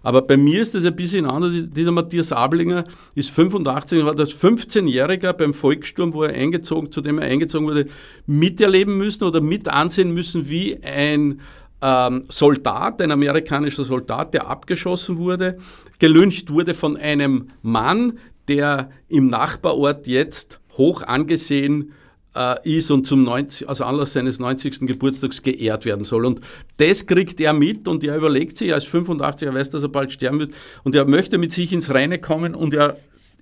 [0.03, 1.53] Aber bei mir ist das ein bisschen anders.
[1.69, 7.01] Dieser Matthias Ablinger ist 85 und hat als 15-Jähriger beim Volkssturm, wo er eingezogen, zu
[7.01, 7.87] dem er eingezogen wurde,
[8.25, 11.41] miterleben müssen oder mit ansehen müssen, wie ein
[11.81, 15.57] ähm, Soldat, ein amerikanischer Soldat, der abgeschossen wurde,
[15.99, 21.91] gelyncht wurde von einem Mann, der im Nachbarort jetzt hoch angesehen
[22.35, 24.81] äh, ist und zum 90, also Anlass seines 90.
[24.81, 26.25] Geburtstags geehrt werden soll.
[26.25, 26.41] Und
[26.77, 29.89] das kriegt er mit und er überlegt sich, er ist 85, er weiß, dass er
[29.89, 32.97] bald sterben wird und er möchte mit sich ins Reine kommen und er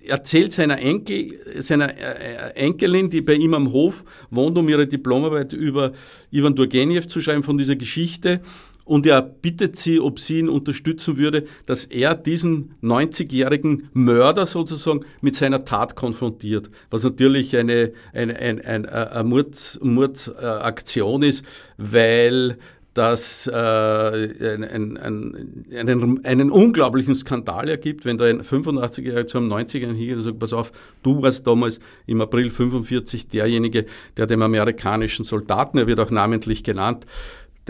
[0.06, 5.52] erzählt seiner, Enkel, seiner äh, Enkelin, die bei ihm am Hof wohnt, um ihre Diplomarbeit
[5.52, 5.92] über
[6.30, 8.40] Ivan Turgenev zu schreiben, von dieser Geschichte.
[8.84, 15.04] Und er bittet sie, ob sie ihn unterstützen würde, dass er diesen 90-jährigen Mörder sozusagen
[15.20, 19.46] mit seiner Tat konfrontiert, was natürlich eine, eine, eine, eine, eine
[19.80, 21.44] Mordaktion ist,
[21.76, 22.58] weil
[22.94, 29.52] das äh, ein, ein, einen, einen, unglaublichen Skandal ergibt, wenn da ein 85-Jähriger zu einem
[29.52, 30.72] 90-Jährigen hingeht und sagt, pass auf,
[31.02, 36.64] du warst damals im April 45 derjenige, der dem amerikanischen Soldaten, er wird auch namentlich
[36.64, 37.06] genannt,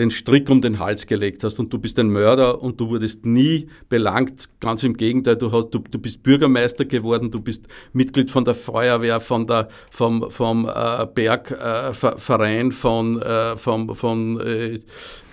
[0.01, 3.27] den Strick um den Hals gelegt hast und du bist ein Mörder und du wurdest
[3.27, 4.49] nie belangt.
[4.59, 8.55] Ganz im Gegenteil, du, hast, du, du bist Bürgermeister geworden, du bist Mitglied von der
[8.55, 14.81] Feuerwehr, von der, vom, vom äh, Bergverein, äh, von, äh, vom, vom äh,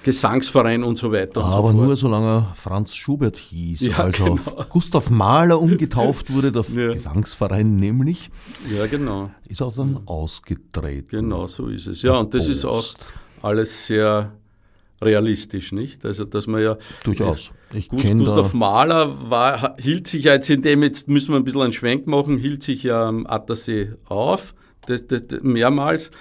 [0.04, 1.44] Gesangsverein und so weiter.
[1.44, 4.66] Und Aber so nur solange Franz Schubert hieß, ja, also genau.
[4.70, 6.94] Gustav Mahler umgetauft wurde, der ja.
[6.94, 8.30] Gesangsverein nämlich.
[8.74, 9.32] Ja, genau.
[9.48, 11.08] Ist auch dann ausgetreten.
[11.10, 12.02] Genau, so ist es.
[12.02, 12.58] Ja, und das Post.
[12.58, 14.32] ist auch alles sehr
[15.02, 16.06] realistisch, nicht?
[16.06, 16.78] Also, dass man ja.
[17.04, 17.52] Durchaus.
[17.74, 21.62] Ich Gustav Mahler war, hielt sich ja jetzt in dem, jetzt müssen wir ein bisschen
[21.62, 24.56] einen Schwenk machen, hielt sich ja am Attersee auf,
[24.86, 26.12] das, das, mehrmals.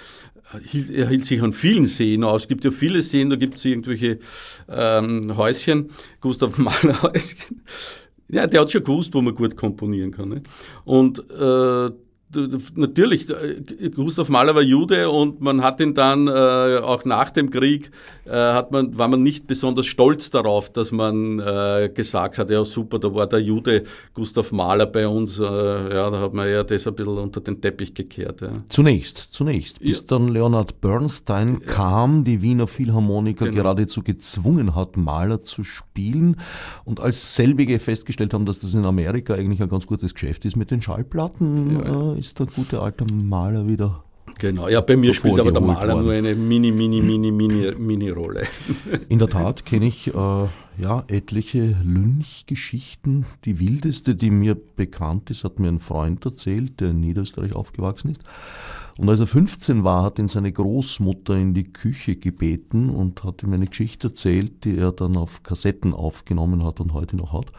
[0.53, 2.43] er hielt sich an vielen Seen aus.
[2.43, 4.19] Es gibt ja viele Seen, da gibt es irgendwelche
[4.69, 7.63] ähm, Häuschen, Gustav Mahler Häuschen.
[8.29, 10.29] Ja, der hat schon gewusst, wo man gut komponieren kann.
[10.29, 10.47] Nicht?
[10.83, 11.91] Und äh,
[12.75, 13.27] natürlich,
[13.95, 17.91] Gustav Mahler war Jude und man hat ihn dann äh, auch nach dem Krieg,
[18.25, 22.65] äh, hat man, war man nicht besonders stolz darauf, dass man äh, gesagt hat, ja
[22.65, 26.63] super, da war der Jude Gustav Mahler bei uns, äh, ja, da hat man ja
[26.63, 28.41] das ein bisschen unter den Teppich gekehrt.
[28.41, 28.49] Ja.
[28.67, 30.05] Zunächst, zunächst, bis ja.
[30.07, 31.71] dann Leonard Bernstein ja.
[31.71, 33.57] kam, die Wiener Philharmoniker genau.
[33.57, 36.35] geradezu gezwungen hat, Mahler zu spielen
[36.83, 40.57] und als selbige festgestellt haben, dass das in Amerika eigentlich ein ganz gutes Geschäft ist
[40.57, 44.03] mit den Schallplatten, äh, ist der gute alte Maler wieder.
[44.39, 46.05] Genau, ja, bei mir spielt aber der Maler worden.
[46.05, 48.45] nur eine mini, mini, mini, mini, mini Rolle.
[49.09, 53.25] In der Tat kenne ich äh, ja, etliche Lynch-Geschichten.
[53.45, 58.11] Die wildeste, die mir bekannt ist, hat mir ein Freund erzählt, der in Niederösterreich aufgewachsen
[58.11, 58.21] ist.
[58.97, 63.41] Und als er 15 war, hat ihn seine Großmutter in die Küche gebeten und hat
[63.43, 67.51] ihm eine Geschichte erzählt, die er dann auf Kassetten aufgenommen hat und heute noch hat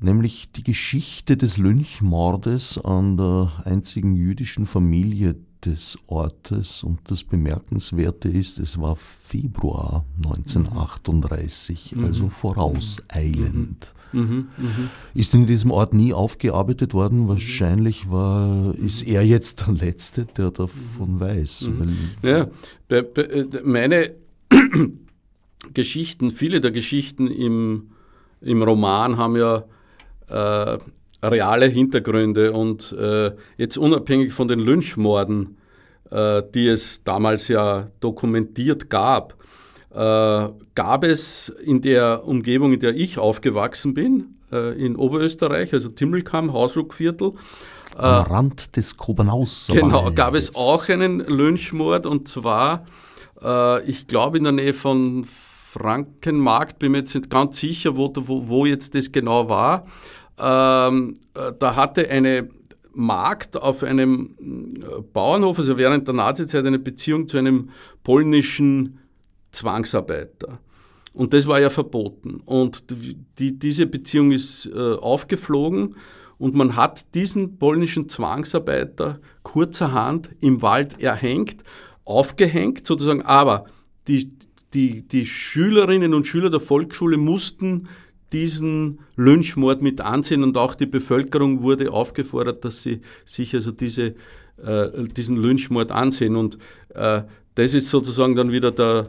[0.00, 8.28] nämlich die Geschichte des Lynchmordes an der einzigen jüdischen Familie des Ortes und das Bemerkenswerte
[8.28, 12.04] ist, es war Februar 1938, mhm.
[12.04, 13.92] also vorauseilend.
[14.12, 14.20] Mhm.
[14.20, 14.48] Mhm.
[14.56, 14.90] mhm.
[15.14, 17.28] Ist in diesem Ort nie aufgearbeitet worden?
[17.28, 21.68] Wahrscheinlich war, ist er jetzt der Letzte, der davon weiß.
[21.68, 21.96] Mhm.
[22.22, 22.46] Ja,
[23.64, 24.14] meine
[25.74, 27.90] Geschichten, viele der Geschichten im,
[28.40, 29.64] im Roman haben ja
[30.30, 30.78] äh,
[31.22, 35.58] reale Hintergründe und äh, jetzt unabhängig von den Lynchmorden,
[36.10, 39.34] äh, die es damals ja dokumentiert gab,
[39.90, 45.88] äh, gab es in der Umgebung, in der ich aufgewachsen bin, äh, in Oberösterreich, also
[45.88, 47.32] Timmelkamm, Hausruckviertel,
[47.96, 49.68] äh, am Rand des Kobernaus.
[49.72, 52.84] Genau, gab es auch einen Lynchmord und zwar,
[53.86, 58.48] ich glaube, in der Nähe von Frankenmarkt, bin mir jetzt nicht ganz sicher, wo, wo,
[58.48, 59.84] wo jetzt das genau war.
[60.38, 62.48] Ähm, äh, da hatte eine
[62.92, 67.70] Magd auf einem äh, Bauernhof, also während der Nazizeit, eine Beziehung zu einem
[68.02, 68.98] polnischen
[69.52, 70.60] Zwangsarbeiter.
[71.12, 72.40] Und das war ja verboten.
[72.44, 72.84] Und
[73.38, 75.96] die, diese Beziehung ist äh, aufgeflogen
[76.38, 81.64] und man hat diesen polnischen Zwangsarbeiter kurzerhand im Wald erhängt,
[82.04, 83.66] aufgehängt sozusagen, aber
[84.06, 84.32] die,
[84.74, 87.88] die, die Schülerinnen und Schüler der Volksschule mussten
[88.32, 94.14] diesen Lynchmord mit ansehen und auch die Bevölkerung wurde aufgefordert, dass sie sich also diese,
[94.62, 96.36] äh, diesen Lynchmord ansehen.
[96.36, 96.58] Und
[96.94, 97.22] äh,
[97.54, 99.08] das ist sozusagen dann wieder der,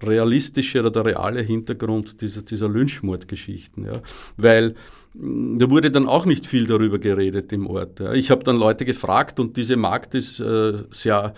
[0.00, 3.84] realistische oder der reale Hintergrund dieser, dieser Lynchmordgeschichten.
[3.84, 4.00] Ja.
[4.36, 4.74] Weil
[5.14, 8.00] mm, da wurde dann auch nicht viel darüber geredet im Ort.
[8.00, 8.12] Ja.
[8.12, 11.34] Ich habe dann Leute gefragt und diese Magd ist äh, sehr,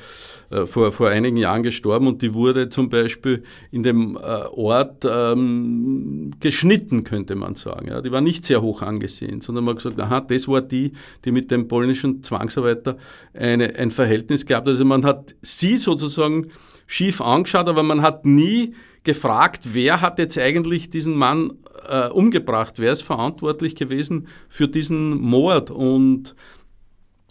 [0.51, 5.05] äh, vor, vor einigen Jahren gestorben und die wurde zum Beispiel in dem äh, Ort
[5.09, 7.88] ähm, geschnitten, könnte man sagen.
[7.88, 8.01] Ja.
[8.01, 10.93] Die war nicht sehr hoch angesehen, sondern man hat gesagt, aha, das war die,
[11.25, 12.97] die mit dem polnischen Zwangsarbeiter
[13.33, 14.69] eine, ein Verhältnis gehabt.
[14.69, 16.51] Also man hat sie sozusagen
[16.87, 21.53] schief angeschaut, aber man hat nie gefragt, wer hat jetzt eigentlich diesen Mann
[21.88, 25.70] äh, umgebracht, wer ist verantwortlich gewesen für diesen Mord?
[25.70, 26.35] Und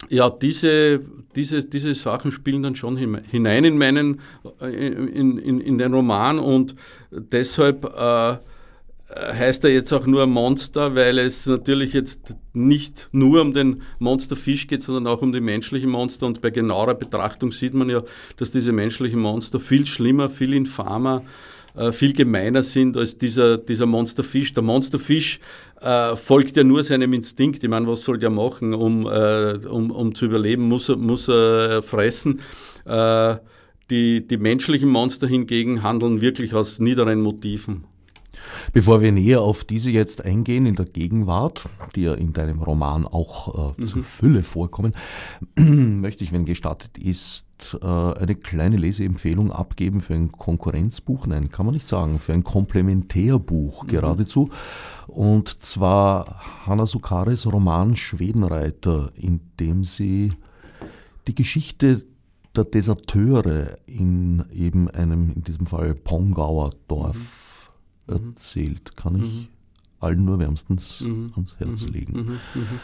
[0.08, 1.00] ja, diese,
[1.34, 4.20] diese, diese Sachen spielen dann schon hinein in meinen,
[4.60, 6.74] äh, in, in, in den Roman und
[7.10, 8.36] deshalb äh,
[9.16, 14.66] heißt er jetzt auch nur Monster, weil es natürlich jetzt nicht nur um den Monsterfisch
[14.66, 16.26] geht, sondern auch um die menschlichen Monster.
[16.26, 18.02] Und bei genauer Betrachtung sieht man ja,
[18.36, 21.22] dass diese menschlichen Monster viel schlimmer, viel infamer,
[21.76, 24.52] äh, viel gemeiner sind als dieser, dieser Monsterfisch.
[24.52, 25.38] Der Monsterfisch
[25.80, 27.62] äh, folgt ja nur seinem Instinkt.
[27.62, 31.28] Ich meine, was soll der machen, um, äh, um, um zu überleben, muss er, muss
[31.28, 32.40] er fressen.
[32.84, 33.36] Äh,
[33.90, 37.84] die, die menschlichen Monster hingegen handeln wirklich aus niederen Motiven.
[38.72, 43.06] Bevor wir näher auf diese jetzt eingehen in der Gegenwart, die ja in deinem Roman
[43.06, 43.86] auch äh, mhm.
[43.86, 44.94] zur Fülle vorkommen,
[45.56, 47.46] möchte ich, wenn gestattet ist,
[47.80, 52.44] äh, eine kleine Leseempfehlung abgeben für ein Konkurrenzbuch, nein, kann man nicht sagen, für ein
[52.44, 53.88] Komplementärbuch mhm.
[53.88, 54.50] geradezu.
[55.06, 60.32] Und zwar Hanna Sukares Roman Schwedenreiter, in dem sie
[61.28, 62.04] die Geschichte
[62.56, 67.43] der Deserteure in eben einem, in diesem Fall Pongauer Dorf mhm
[68.06, 68.96] erzählt.
[68.96, 69.46] Kann ich mhm.
[70.00, 71.32] allen nur wärmstens mhm.
[71.34, 71.92] ans Herz mhm.
[71.92, 72.12] legen.
[72.12, 72.60] Mhm.
[72.60, 72.80] Mhm.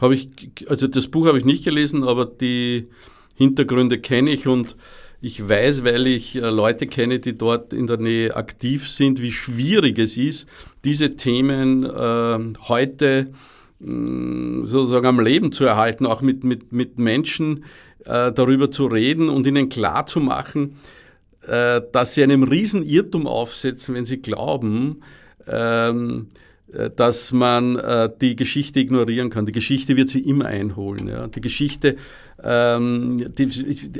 [0.00, 0.30] Habe ich,
[0.68, 2.88] also das Buch habe ich nicht gelesen, aber die
[3.34, 4.76] Hintergründe kenne ich und
[5.20, 9.30] ich weiß, weil ich äh, Leute kenne, die dort in der Nähe aktiv sind, wie
[9.30, 10.48] schwierig es ist,
[10.84, 13.32] diese Themen äh, heute
[13.78, 17.64] mh, sozusagen am Leben zu erhalten, auch mit, mit, mit Menschen
[18.04, 21.01] äh, darüber zu reden und ihnen klarzumachen, äh,
[21.46, 25.02] dass sie einem riesen Irrtum aufsetzen, wenn sie glauben,
[25.48, 26.28] ähm,
[26.72, 29.46] äh, dass man äh, die Geschichte ignorieren kann.
[29.46, 31.08] Die Geschichte wird sie immer einholen.
[31.08, 31.26] Ja.
[31.28, 31.96] Die Geschichte,
[32.42, 33.32] ähm,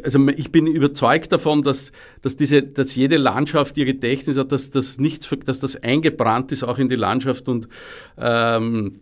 [0.02, 4.70] also ich bin überzeugt davon, dass, dass, diese, dass jede Landschaft ihr Gedächtnis hat, dass
[4.70, 7.68] das, nichts, dass das eingebrannt ist auch in die Landschaft und
[8.18, 9.00] ähm,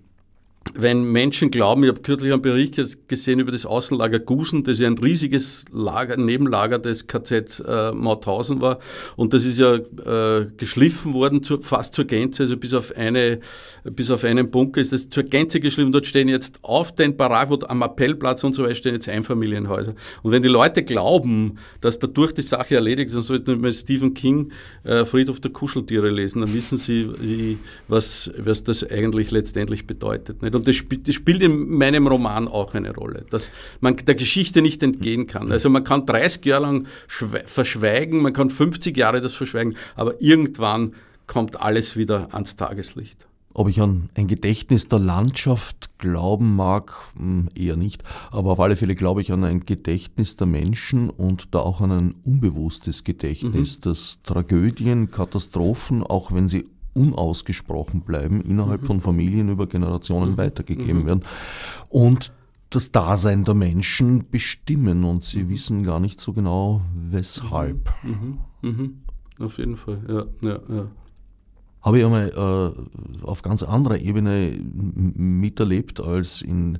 [0.74, 2.78] wenn Menschen glauben, ich habe kürzlich einen Bericht
[3.09, 8.61] gesehen über das Außenlager Gusen, das ja ein riesiges Lager, Nebenlager des KZ äh, Mauthausen
[8.61, 8.78] war
[9.16, 13.40] und das ist ja äh, geschliffen worden zu, fast zur Gänze, also bis auf eine,
[13.85, 15.92] bis auf einen Bunker ist das zur Gänze geschliffen.
[15.92, 19.94] Dort stehen jetzt auf den Barak, wo am Appellplatz und so weiter stehen jetzt Einfamilienhäuser.
[20.22, 24.14] Und wenn die Leute glauben, dass dadurch die Sache erledigt ist, dann sollten wir Stephen
[24.14, 24.52] King
[24.85, 30.42] äh, Friedhof der Kuscheltiere lesen, dann wissen sie, wie, was, was das eigentlich letztendlich bedeutet.
[30.42, 30.54] Nicht?
[30.61, 33.49] Und das, spielt, das spielt in meinem Roman auch eine Rolle, dass
[33.81, 35.51] man der Geschichte nicht entgehen kann.
[35.51, 40.92] Also man kann 30 Jahre lang verschweigen, man kann 50 Jahre das verschweigen, aber irgendwann
[41.27, 43.27] kommt alles wieder ans Tageslicht.
[43.55, 48.05] Ob ich an ein Gedächtnis der Landschaft glauben mag, hm, eher nicht.
[48.31, 51.90] Aber auf alle Fälle glaube ich an ein Gedächtnis der Menschen und da auch an
[51.90, 53.81] ein unbewusstes Gedächtnis, mhm.
[53.81, 58.87] dass Tragödien, Katastrophen, auch wenn sie unausgesprochen bleiben, innerhalb mhm.
[58.87, 60.38] von Familien über Generationen mhm.
[60.38, 61.07] weitergegeben mhm.
[61.07, 61.24] werden.
[61.88, 62.33] Und
[62.70, 65.48] das Dasein der Menschen bestimmen und sie mhm.
[65.50, 67.92] wissen gar nicht so genau, weshalb.
[68.03, 68.38] Mhm.
[68.62, 69.00] Mhm.
[69.38, 70.87] Auf jeden Fall, ja, ja, ja.
[71.83, 76.79] Habe ich einmal äh, auf ganz anderer Ebene miterlebt als in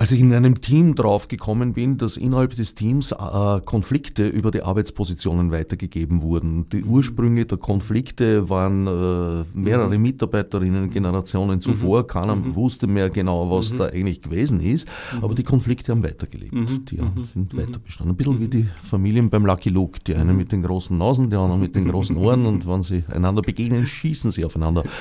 [0.00, 4.50] Als ich in einem Team drauf gekommen bin, dass innerhalb des Teams äh, Konflikte über
[4.50, 6.66] die Arbeitspositionen weitergegeben wurden.
[6.70, 10.02] Die Ursprünge der Konflikte waren äh, mehrere mhm.
[10.02, 11.60] Mitarbeiterinnen Generationen mhm.
[11.60, 12.04] zuvor.
[12.04, 12.06] Mhm.
[12.06, 12.54] Keiner mhm.
[12.54, 13.76] wusste mehr genau, was mhm.
[13.76, 14.88] da eigentlich gewesen ist.
[15.12, 15.22] Mhm.
[15.22, 16.54] Aber die Konflikte haben weitergelebt.
[16.54, 16.96] Die
[17.34, 18.14] sind weiter bestanden.
[18.14, 19.98] Ein bisschen wie die Familien beim Lucky Luke.
[20.06, 22.46] Die einen mit den großen Nasen, die anderen mit den großen Ohren.
[22.46, 24.82] Und wenn sie einander begegnen, schießen sie aufeinander.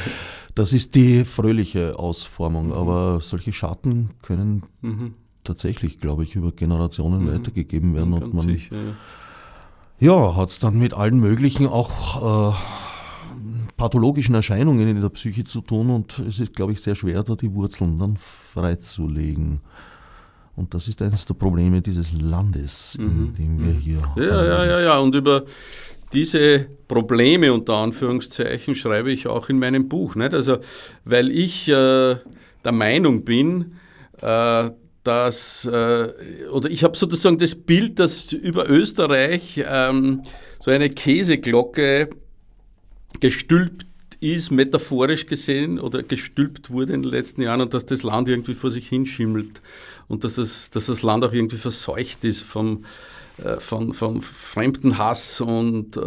[0.55, 2.73] Das ist die fröhliche Ausformung, mhm.
[2.73, 5.13] aber solche Schatten können mhm.
[5.43, 7.33] tatsächlich, glaube ich, über Generationen mhm.
[7.33, 8.13] weitergegeben werden.
[8.13, 8.75] Und man sicher,
[9.99, 12.55] ja, ja hat es dann mit allen möglichen auch äh,
[13.77, 17.35] pathologischen Erscheinungen in der Psyche zu tun und es ist, glaube ich, sehr schwer, da
[17.35, 19.61] die Wurzeln dann freizulegen.
[20.55, 23.33] Und das ist eines der Probleme dieses Landes, in mhm.
[23.33, 24.01] dem wir hier.
[24.17, 24.99] Ja, ja, ja, ja.
[24.99, 25.45] Und über
[26.13, 30.15] diese Probleme unter Anführungszeichen schreibe ich auch in meinem Buch.
[30.15, 30.33] Nicht?
[30.33, 30.57] Also,
[31.05, 32.15] weil ich äh,
[32.65, 33.75] der Meinung bin,
[34.21, 34.71] äh,
[35.03, 36.13] dass, äh,
[36.51, 40.23] oder ich habe sozusagen das Bild, dass über Österreich ähm,
[40.59, 42.09] so eine Käseglocke
[43.19, 43.85] gestülpt
[44.19, 48.53] ist, metaphorisch gesehen, oder gestülpt wurde in den letzten Jahren und dass das Land irgendwie
[48.53, 49.61] vor sich hinschimmelt
[50.09, 52.87] und dass das, dass das Land auch irgendwie verseucht ist vom, äh,
[53.59, 56.01] von, von Fremdenhass und äh,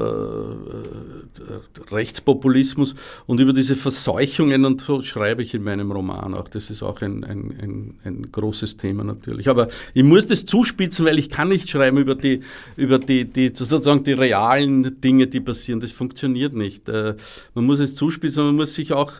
[1.90, 2.94] Rechtspopulismus
[3.26, 6.48] und über diese Verseuchungen und so schreibe ich in meinem Roman auch.
[6.48, 9.48] Das ist auch ein, ein, ein, ein, großes Thema natürlich.
[9.48, 12.40] Aber ich muss das zuspitzen, weil ich kann nicht schreiben über die,
[12.76, 15.80] über die, die sozusagen die realen Dinge, die passieren.
[15.80, 16.88] Das funktioniert nicht.
[16.88, 17.16] Äh,
[17.54, 19.12] man muss es zuspitzen, man muss sich auch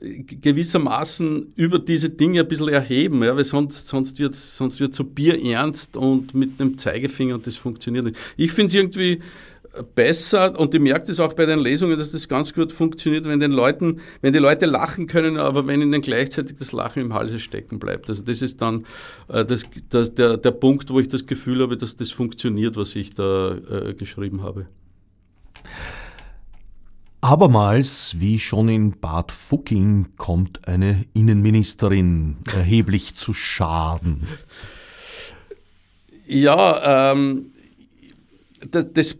[0.00, 4.96] gewissermaßen über diese Dinge ein bisschen erheben, ja, weil sonst, sonst wird es sonst wird's
[4.96, 8.18] so bierernst und mit einem Zeigefinger und das funktioniert nicht.
[8.36, 9.20] Ich finde es irgendwie
[9.94, 13.40] besser und ich merke das auch bei den Lesungen, dass das ganz gut funktioniert, wenn
[13.40, 17.40] den Leuten, wenn die Leute lachen können, aber wenn ihnen gleichzeitig das Lachen im Halse
[17.40, 18.08] stecken bleibt.
[18.08, 18.84] Also das ist dann
[19.28, 22.94] äh, das, das, der, der Punkt, wo ich das Gefühl habe, dass das funktioniert, was
[22.94, 24.66] ich da äh, geschrieben habe.
[27.24, 34.28] Abermals, wie schon in Bad Fucking, kommt eine Innenministerin erheblich zu Schaden.
[36.26, 37.46] Ja, ähm,
[38.70, 39.16] das, das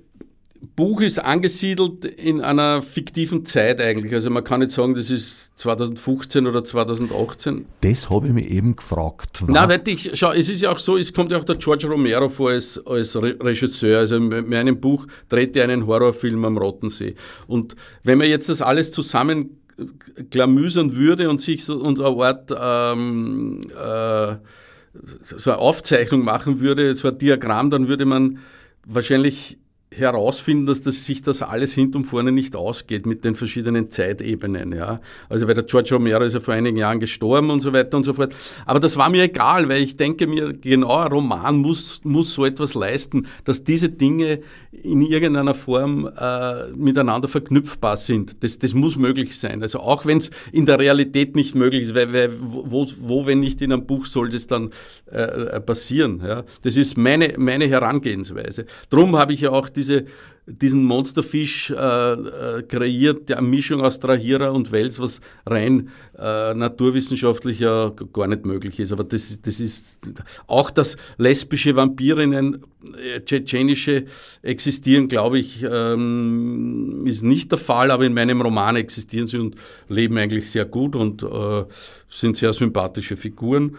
[0.66, 4.12] Buch ist angesiedelt in einer fiktiven Zeit eigentlich.
[4.12, 7.66] Also man kann nicht sagen, das ist 2015 oder 2018.
[7.80, 9.42] Das habe ich mir eben gefragt.
[9.46, 11.86] Nein, weil ich, schau, es ist ja auch so, es kommt ja auch der George
[11.86, 14.00] Romero vor als, als Regisseur.
[14.00, 17.14] Also in meinem Buch dreht er einen Horrorfilm am Rottensee.
[17.46, 19.58] Und wenn man jetzt das alles zusammen
[20.30, 24.36] klamüsern würde und sich so, und eine Art ähm, äh,
[25.22, 28.38] so eine Aufzeichnung machen würde, so ein Diagramm, dann würde man
[28.86, 29.58] wahrscheinlich
[29.96, 34.72] herausfinden, dass das, sich das alles hinten und vorne nicht ausgeht mit den verschiedenen Zeitebenen.
[34.72, 35.00] Ja.
[35.28, 38.04] Also weil der George Romero ist ja vor einigen Jahren gestorben und so weiter und
[38.04, 38.34] so fort.
[38.66, 42.44] Aber das war mir egal, weil ich denke mir, genau ein Roman muss, muss so
[42.44, 44.40] etwas leisten, dass diese Dinge
[44.82, 48.42] in irgendeiner Form äh, miteinander verknüpfbar sind.
[48.42, 49.62] Das, das muss möglich sein.
[49.62, 53.40] Also auch wenn es in der Realität nicht möglich ist, weil, weil wo, wo, wenn
[53.40, 54.70] nicht in einem Buch soll das dann
[55.10, 56.22] äh, passieren.
[56.26, 56.44] Ja.
[56.62, 58.66] Das ist meine, meine Herangehensweise.
[58.90, 59.83] Darum habe ich ja auch diese
[60.46, 67.60] diesen Monsterfisch äh, äh, kreiert, der Mischung aus Trahierer und Wels, was rein äh, naturwissenschaftlich
[67.60, 68.92] ja gar nicht möglich ist.
[68.92, 70.12] Aber das, das ist
[70.46, 72.62] auch, dass lesbische Vampirinnen,
[72.94, 74.04] äh, tschetschenische
[74.42, 79.56] existieren, glaube ich, ähm, ist nicht der Fall, aber in meinem Roman existieren sie und
[79.88, 81.64] leben eigentlich sehr gut und äh,
[82.10, 83.76] sind sehr sympathische Figuren.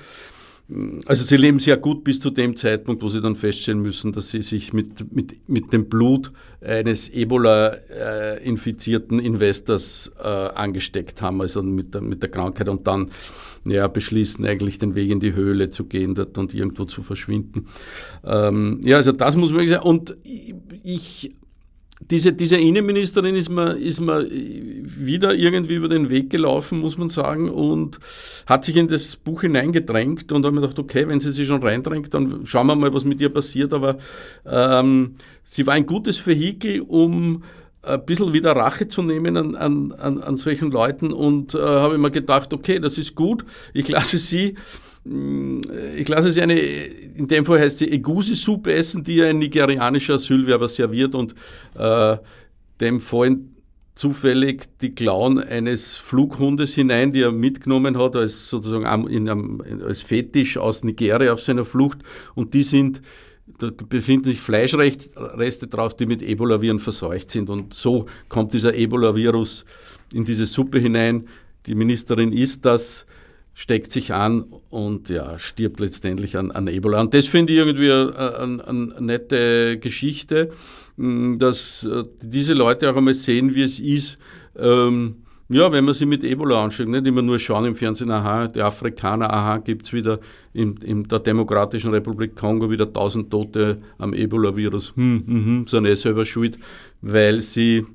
[1.05, 4.29] Also sie leben sehr gut bis zu dem Zeitpunkt, wo sie dann feststellen müssen, dass
[4.29, 11.93] sie sich mit, mit, mit dem Blut eines Ebola-infizierten Investors äh, angesteckt haben, also mit
[11.93, 13.11] der, mit der Krankheit und dann
[13.63, 17.67] ja, beschließen, eigentlich den Weg in die Höhle zu gehen dort und irgendwo zu verschwinden.
[18.23, 19.87] Ähm, ja, also das muss man sagen.
[19.87, 21.35] Und ich
[22.11, 27.09] diese, diese Innenministerin ist mir, ist mir wieder irgendwie über den Weg gelaufen, muss man
[27.09, 27.99] sagen, und
[28.45, 31.63] hat sich in das Buch hineingedrängt und habe mir gedacht, okay, wenn sie sich schon
[31.63, 33.73] reindrängt, dann schauen wir mal, was mit ihr passiert.
[33.73, 33.97] Aber
[34.45, 37.43] ähm, sie war ein gutes Vehikel, um
[37.81, 42.11] ein bisschen wieder Rache zu nehmen an, an, an solchen Leuten und äh, habe mir
[42.11, 44.55] gedacht, okay, das ist gut, ich lasse sie
[45.05, 50.67] ich lasse sie eine, in dem Fall heißt die Egusi-Suppe essen, die ein nigerianischer Asylwerber
[50.67, 51.35] serviert und
[51.77, 52.17] äh,
[52.81, 53.55] dem fallen
[53.93, 60.01] zufällig die Klauen eines Flughundes hinein, die er mitgenommen hat, als sozusagen in einem, als
[60.01, 61.99] Fetisch aus Nigeria auf seiner Flucht
[62.33, 63.01] und die sind
[63.59, 67.49] da befinden sich Fleischreste drauf, die mit Ebola-Viren verseucht sind.
[67.51, 69.65] Und so kommt dieser Ebola-Virus
[70.11, 71.27] in diese Suppe hinein.
[71.67, 73.05] Die Ministerin isst das,
[73.55, 77.01] steckt sich an und ja, stirbt letztendlich an, an Ebola.
[77.01, 80.51] Und das finde ich irgendwie eine, eine, nette Geschichte,
[80.97, 84.19] hm, dass äh, diese Leute auch einmal sehen, wie es ist,
[84.57, 88.47] ähm, ja, wenn man sich mit Ebola anschaut, nicht immer nur schauen im Fernsehen, aha,
[88.47, 90.19] die Afrikaner, aha, gibt es wieder
[90.53, 94.93] in, in, der Demokratischen Republik Kongo wieder 1000 Tote am Ebola-Virus.
[94.95, 96.57] Hm, hm, hm, sind eh selber schuld,
[97.01, 97.85] weil sie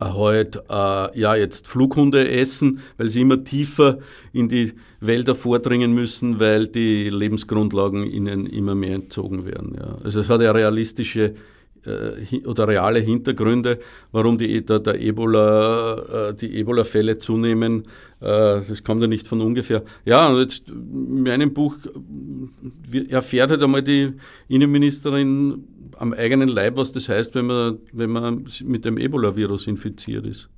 [0.00, 3.98] halt äh, ja jetzt Flughunde essen, weil sie immer tiefer
[4.32, 9.76] in die Wälder vordringen müssen, weil die Lebensgrundlagen ihnen immer mehr entzogen werden.
[9.78, 9.98] Ja.
[10.02, 11.34] Also es hat ja realistische
[11.86, 13.78] äh, oder reale Hintergründe,
[14.12, 17.84] warum die, der, der Ebola, äh, die Ebola-Fälle zunehmen.
[18.20, 19.82] Äh, das kommt ja nicht von ungefähr.
[20.04, 21.76] Ja, und jetzt in meinem Buch
[23.08, 24.12] erfährt halt einmal die
[24.48, 25.64] Innenministerin
[25.98, 30.48] am eigenen Leib, was das heißt, wenn man, wenn man mit dem Ebola-Virus infiziert ist.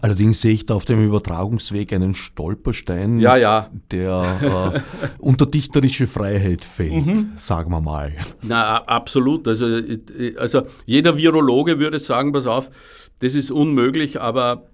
[0.00, 3.70] Allerdings sehe ich da auf dem Übertragungsweg einen Stolperstein, ja, ja.
[3.90, 7.32] der äh, unter dichterische Freiheit fällt, mhm.
[7.36, 8.14] sagen wir mal.
[8.42, 9.48] Na, absolut.
[9.48, 9.80] Also,
[10.38, 12.70] also jeder Virologe würde sagen, pass auf,
[13.20, 14.66] das ist unmöglich, aber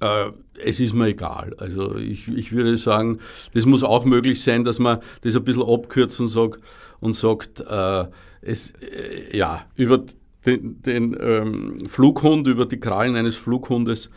[0.00, 0.30] äh,
[0.64, 1.54] es ist mir egal.
[1.58, 3.18] Also ich, ich würde sagen,
[3.54, 6.60] das muss auch möglich sein, dass man das ein bisschen abkürzt und sagt,
[7.00, 8.04] und sagt äh,
[8.42, 10.04] es, äh, ja, über
[10.44, 14.10] den, den ähm, Flughund, über die Krallen eines Flughundes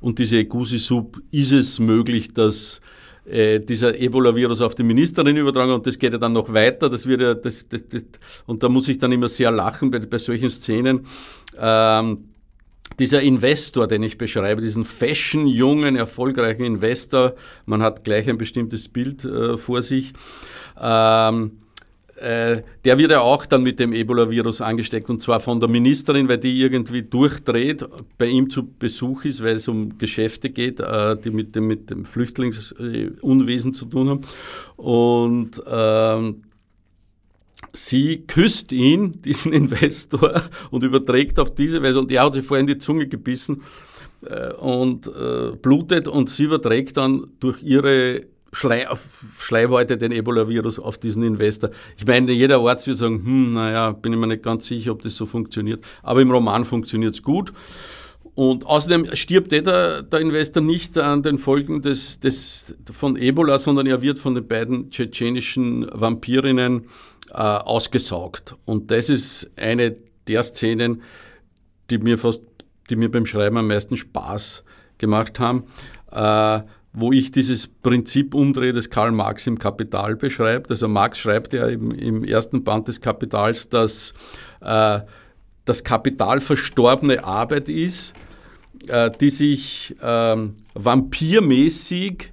[0.00, 2.80] und diese Egusi-Sub ist es möglich, dass
[3.24, 6.88] äh, dieser Ebola-Virus auf die Ministerin übertragen und das geht ja dann noch weiter.
[6.88, 8.02] Das wird ja, das, das, das,
[8.46, 11.06] und da muss ich dann immer sehr lachen bei, bei solchen Szenen.
[11.58, 12.30] Ähm,
[12.98, 17.34] dieser Investor, den ich beschreibe, diesen fashion, jungen, erfolgreichen Investor,
[17.66, 20.12] man hat gleich ein bestimmtes Bild äh, vor sich.
[20.80, 21.59] Ähm,
[22.20, 26.28] äh, der wird ja auch dann mit dem Ebola-Virus angesteckt und zwar von der Ministerin,
[26.28, 27.84] weil die irgendwie durchdreht,
[28.18, 31.88] bei ihm zu Besuch ist, weil es um Geschäfte geht, äh, die mit dem, mit
[31.88, 34.20] dem Flüchtlingsunwesen zu tun haben.
[34.76, 36.42] Und ähm,
[37.72, 42.66] sie küsst ihn, diesen Investor, und überträgt auf diese Weise, und er hat sich vorhin
[42.66, 43.62] die Zunge gebissen
[44.26, 48.86] äh, und äh, blutet, und sie überträgt dann durch ihre Schlei
[49.38, 51.70] Schleimhäute den Ebola-Virus auf diesen Investor.
[51.96, 55.02] Ich meine, jeder Arzt wird sagen, hm, naja, bin ich mir nicht ganz sicher, ob
[55.02, 55.84] das so funktioniert.
[56.02, 57.52] Aber im Roman funktioniert es gut.
[58.34, 63.58] Und außerdem stirbt eh der, der, Investor nicht an den Folgen des, des, von Ebola,
[63.58, 66.86] sondern er wird von den beiden tschetschenischen Vampirinnen
[67.30, 68.56] äh, ausgesaugt.
[68.64, 69.96] Und das ist eine
[70.26, 71.02] der Szenen,
[71.90, 72.42] die mir fast,
[72.88, 74.64] die mir beim Schreiben am meisten Spaß
[74.98, 75.64] gemacht haben.
[76.10, 76.60] Äh,
[76.92, 80.70] wo ich dieses Prinzip umdrehe, das Karl Marx im Kapital beschreibt.
[80.70, 84.12] Also Marx schreibt ja im, im ersten Band des Kapitals, dass
[84.60, 85.00] äh,
[85.64, 88.14] das Kapital verstorbene Arbeit ist,
[88.88, 90.36] äh, die sich äh,
[90.74, 92.32] vampirmäßig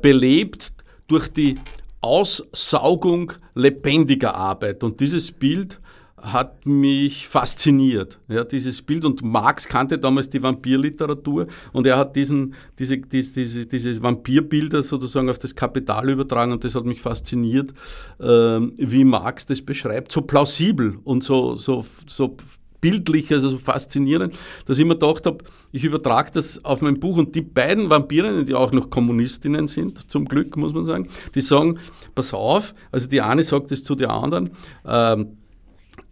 [0.00, 0.72] belebt
[1.08, 1.56] durch die
[2.00, 4.84] Aussaugung lebendiger Arbeit.
[4.84, 5.80] Und dieses Bild
[6.22, 9.04] hat mich fasziniert, ja, dieses Bild.
[9.04, 14.82] Und Marx kannte damals die Vampirliteratur und er hat diesen, diese, diese, diese, diese Vampirbilder
[14.82, 17.72] sozusagen auf das Kapital übertragen und das hat mich fasziniert,
[18.18, 20.12] äh, wie Marx das beschreibt.
[20.12, 22.36] So plausibel und so, so, so
[22.80, 25.38] bildlich, also so faszinierend, dass ich mir gedacht habe,
[25.72, 30.10] ich übertrage das auf mein Buch und die beiden Vampirinnen, die auch noch Kommunistinnen sind,
[30.10, 31.78] zum Glück muss man sagen, die sagen,
[32.14, 34.50] pass auf, also die eine sagt es zu der anderen,
[34.86, 35.36] ähm,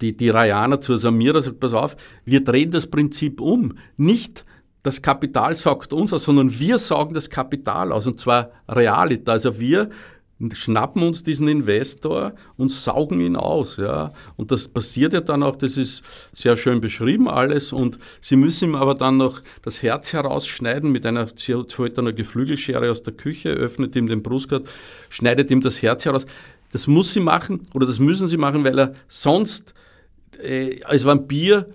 [0.01, 3.79] die, die Rayana zur Samira sagt, pass auf, wir drehen das Prinzip um.
[3.97, 4.45] Nicht
[4.83, 9.33] das Kapital saugt uns aus, sondern wir saugen das Kapital aus, und zwar realita.
[9.33, 9.91] Also wir
[10.53, 13.77] schnappen uns diesen Investor und saugen ihn aus.
[13.77, 14.13] Ja.
[14.37, 17.73] Und das passiert ja dann auch, das ist sehr schön beschrieben alles.
[17.73, 22.91] Und sie müssen ihm aber dann noch das Herz herausschneiden mit einer, holt einer Geflügelschere
[22.91, 24.69] aus der Küche, öffnet ihm den Brustkorb,
[25.11, 26.25] schneidet ihm das Herz heraus.
[26.71, 29.75] Das muss sie machen oder das müssen sie machen, weil er sonst
[30.43, 31.67] äh, als Vampir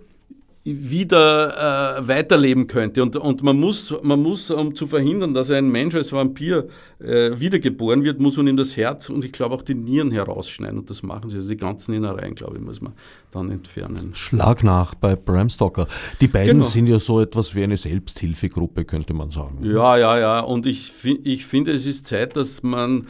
[0.65, 3.03] wieder äh, weiterleben könnte.
[3.03, 7.37] Und, und man, muss, man muss, um zu verhindern, dass ein Mensch als Vampir äh,
[7.37, 10.79] wiedergeboren wird, muss man ihm das Herz und ich glaube auch die Nieren herausschneiden.
[10.79, 11.35] Und das machen sie.
[11.35, 12.93] Also die ganzen Innereien, glaube ich, muss man
[13.31, 14.11] dann entfernen.
[14.13, 15.85] Schlag nach bei Bram Stoker.
[16.21, 16.65] Die beiden genau.
[16.65, 19.59] sind ja so etwas wie eine Selbsthilfegruppe, könnte man sagen.
[19.63, 20.39] Ja, ja, ja.
[20.39, 20.93] Und ich,
[21.25, 23.07] ich finde, es ist Zeit, dass man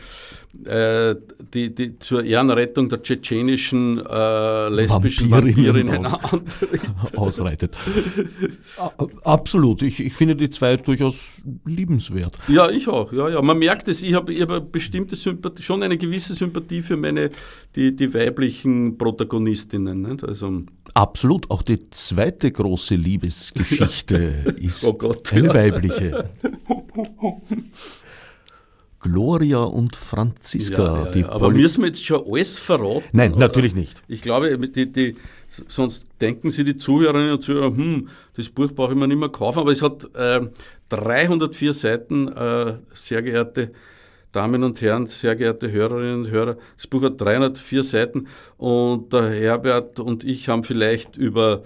[0.56, 6.06] die, die, zur Ehrenrettung der tschetschenischen äh, lesbischen Vampirinnen, Vampirinnen
[7.16, 7.76] aus, ausreitet.
[9.24, 9.82] Absolut.
[9.82, 12.38] Ich, ich finde die zwei durchaus liebenswert.
[12.48, 13.12] Ja, ich auch.
[13.12, 13.42] Ja, ja.
[13.42, 17.32] Man merkt es, ich habe hab bestimmte Sympathie, schon eine gewisse Sympathie für meine,
[17.76, 20.02] die, die weiblichen Protagonistinnen.
[20.02, 20.24] Nicht?
[20.24, 21.50] Also, Absolut.
[21.50, 25.54] Auch die zweite große Liebesgeschichte ist oh Gott, eine ja.
[25.54, 26.30] weibliche.
[29.04, 31.10] Gloria und Franziska.
[31.12, 33.04] Ja, ja, aber müssen wir jetzt schon alles verraten?
[33.12, 34.02] Nein, natürlich nicht.
[34.08, 35.16] Ich glaube, die, die,
[35.50, 39.30] sonst denken Sie die Zuhörerinnen und Zuhörer, hm, das Buch brauche ich mir nicht mehr
[39.30, 40.42] kaufen, aber es hat äh,
[40.90, 43.72] 304 Seiten, äh, sehr geehrte
[44.32, 46.58] Damen und Herren, sehr geehrte Hörerinnen und Hörer.
[46.76, 48.28] Das Buch hat 304 Seiten
[48.58, 51.64] und der Herbert und ich haben vielleicht über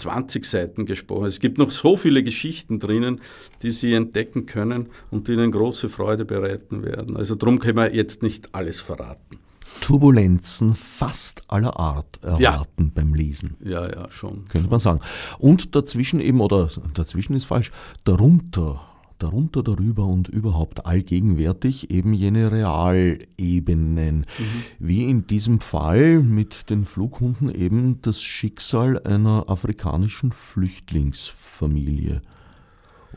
[0.00, 1.26] 20 Seiten gesprochen.
[1.26, 3.20] Es gibt noch so viele Geschichten drinnen,
[3.62, 7.16] die Sie entdecken können und die Ihnen große Freude bereiten werden.
[7.16, 9.38] Also darum können wir jetzt nicht alles verraten.
[9.80, 12.90] Turbulenzen fast aller Art erwarten ja.
[12.94, 13.56] beim Lesen.
[13.64, 14.44] Ja, ja, schon.
[14.46, 15.00] Könnte man sagen.
[15.38, 17.70] Und dazwischen eben, oder dazwischen ist falsch,
[18.04, 18.80] darunter
[19.22, 24.24] darunter, darüber und überhaupt allgegenwärtig eben jene Realebenen, mhm.
[24.78, 32.22] wie in diesem Fall mit den Flughunden eben das Schicksal einer afrikanischen Flüchtlingsfamilie.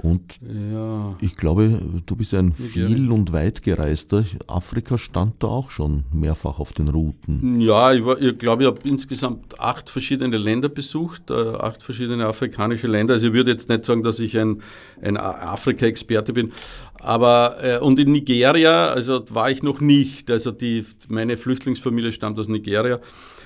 [0.02, 1.16] Und ja.
[1.22, 4.26] ich glaube, du bist ein viel und weit gereister.
[4.48, 7.62] Afrika stand da auch schon mehrfach auf den Routen.
[7.62, 12.26] Ja, ich, war, ich glaube, ich habe insgesamt acht verschiedene Länder besucht, äh, acht verschiedene
[12.26, 13.14] afrikanische Länder.
[13.14, 14.64] Also ich würde jetzt nicht sagen, dass ich ein,
[15.02, 16.54] ein Afrika-Experte bin.
[17.00, 20.32] Aber äh, und in Nigeria, also war ich noch nicht.
[20.32, 23.00] Also die, meine Flüchtlingsfamilie stammt aus Nigeria.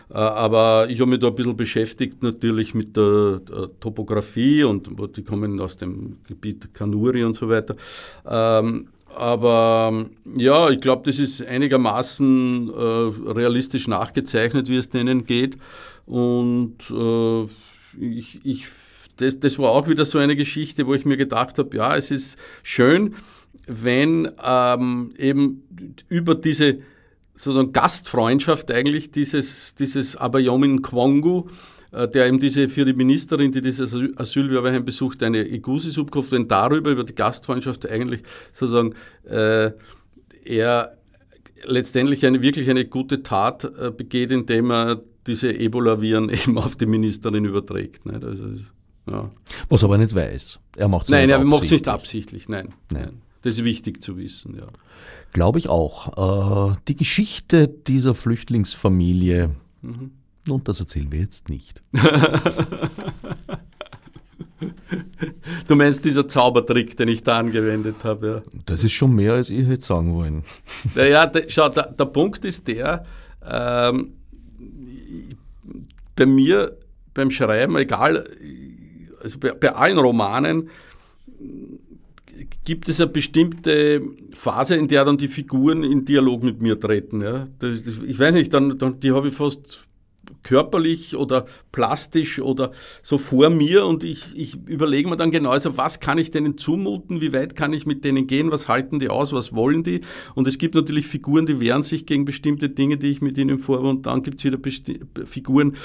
[0.10, 3.42] Äh, aber ich habe mich da ein bisschen beschäftigt natürlich mit der,
[3.80, 7.76] Topografie und die kommen aus dem Gebiet Kanuri und so weiter.
[8.26, 10.06] Ähm, aber
[10.36, 15.58] ja, ich glaube, das ist einigermaßen äh, realistisch nachgezeichnet, wie es denen geht.
[16.06, 17.44] Und äh,
[18.00, 18.68] ich, ich,
[19.18, 22.12] das, das war auch wieder so eine Geschichte, wo ich mir gedacht habe, ja, es
[22.12, 23.16] ist schön,
[23.66, 25.64] wenn ähm, eben
[26.10, 26.80] über diese
[27.38, 31.48] sozusagen Gastfreundschaft eigentlich dieses, dieses Abayomin Kwongu,
[31.92, 36.48] äh, der eben diese für die Ministerin, die dieses Asylwerbeheim besucht, eine Igusi-Sub kauft, wenn
[36.48, 38.24] darüber, über die Gastfreundschaft eigentlich
[38.54, 38.94] sozusagen
[39.26, 39.72] äh,
[40.44, 40.98] er
[41.64, 46.86] letztendlich eine, wirklich eine gute Tat äh, begeht, indem er diese Ebola-Viren eben auf die
[46.86, 48.06] Ministerin überträgt.
[48.06, 48.24] Nicht?
[48.24, 48.46] Also,
[49.10, 49.30] ja.
[49.70, 50.60] Was aber nicht weiß.
[50.76, 52.74] Er macht es Nein, er macht es nicht absichtlich, nein.
[52.92, 53.04] nein.
[53.04, 53.22] nein.
[53.42, 54.68] Das ist wichtig zu wissen, ja.
[55.34, 56.72] Glaube ich auch.
[56.72, 59.52] Äh, die Geschichte dieser Flüchtlingsfamilie,
[59.82, 60.12] mhm.
[60.46, 61.84] nun, das erzählen wir jetzt nicht.
[65.68, 68.60] Du meinst dieser Zaubertrick, den ich da angewendet habe, ja.
[68.66, 70.44] Das ist schon mehr, als ihr hätte sagen wollen.
[70.96, 73.06] Naja, der, schau, der, der, Punkt ist der,
[73.46, 74.14] ähm,
[76.16, 76.78] bei mir
[77.14, 78.26] beim Schreiben, egal,
[79.22, 80.70] also bei, bei allen Romanen,
[82.68, 84.02] gibt es eine bestimmte
[84.34, 87.22] Phase, in der dann die Figuren in Dialog mit mir treten.
[87.22, 87.48] Ja?
[87.60, 89.88] Das, das, ich weiß nicht, dann, dann, die habe ich fast
[90.44, 95.78] körperlich oder plastisch oder so vor mir und ich, ich überlege mir dann genau, also
[95.78, 99.08] was kann ich denen zumuten, wie weit kann ich mit denen gehen, was halten die
[99.08, 100.02] aus, was wollen die
[100.36, 103.60] und es gibt natürlich Figuren, die wehren sich gegen bestimmte Dinge, die ich mit ihnen
[103.60, 105.78] vorhabe und dann gibt es wieder Besti Figuren,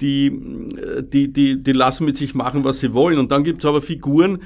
[0.00, 0.32] die,
[1.02, 3.82] die, die, die lassen mit sich machen, was sie wollen und dann gibt es aber
[3.82, 4.38] Figuren,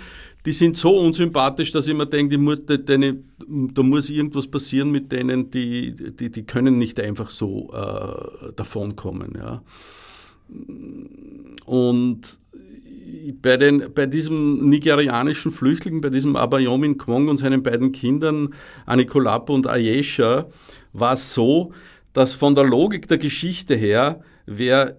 [0.47, 3.18] die sind so unsympathisch, dass ich mir denke, muss, deine,
[3.49, 9.32] da muss irgendwas passieren mit denen, die, die, die können nicht einfach so äh, davonkommen.
[9.36, 9.62] Ja.
[11.64, 12.38] Und
[13.40, 18.51] bei, den, bei diesem nigerianischen Flüchtling, bei diesem Abayomin Kwong und seinen beiden Kindern,
[18.84, 20.47] Anikolapo und Ayesha,
[20.92, 21.72] war es so,
[22.12, 24.99] dass von der Logik der Geschichte her wäre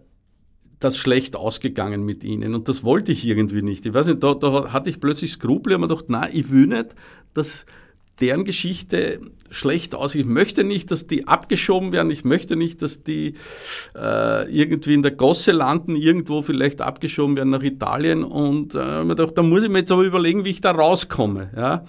[0.86, 2.56] das schlecht ausgegangen mit ihnen.
[2.56, 3.86] Und das wollte ich irgendwie nicht.
[3.86, 6.68] Ich weiß nicht, da, da hatte ich plötzlich Skrupel und mir gedacht, nein, ich will
[6.68, 6.96] nicht,
[7.34, 7.66] dass
[8.22, 9.20] deren Geschichte
[9.52, 10.22] schlecht aussieht.
[10.22, 12.12] Ich möchte nicht, dass die abgeschoben werden.
[12.12, 13.34] Ich möchte nicht, dass die
[13.96, 18.24] äh, irgendwie in der Gosse landen, irgendwo vielleicht abgeschoben werden nach Italien.
[18.24, 21.50] Und äh, mir gedacht, da muss ich mir jetzt aber überlegen, wie ich da rauskomme.
[21.56, 21.84] Ja?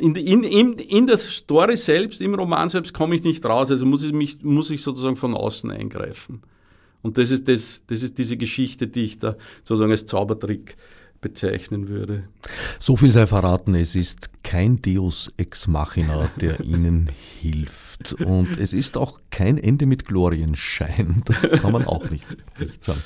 [0.00, 3.70] In, in, in, in der Story selbst, im Roman selbst komme ich nicht raus.
[3.70, 6.42] Also muss ich, mich, muss ich sozusagen von außen eingreifen.
[7.06, 10.76] Und das ist, das, das ist diese Geschichte, die ich da sozusagen als Zaubertrick
[11.20, 12.24] bezeichnen würde.
[12.80, 18.14] So viel sei verraten, es ist kein Deus ex machina, der Ihnen hilft.
[18.14, 21.22] Und es ist auch kein Ende mit Glorienschein.
[21.26, 22.26] Das kann man auch nicht,
[22.58, 23.02] nicht sagen.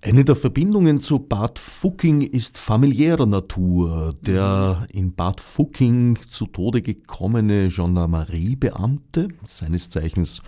[0.00, 4.14] Eine der Verbindungen zu Bad Fucking ist familiärer Natur.
[4.22, 10.40] Der in Bad Fucking zu Tode gekommene Gendarmerie-Beamte, seines Zeichens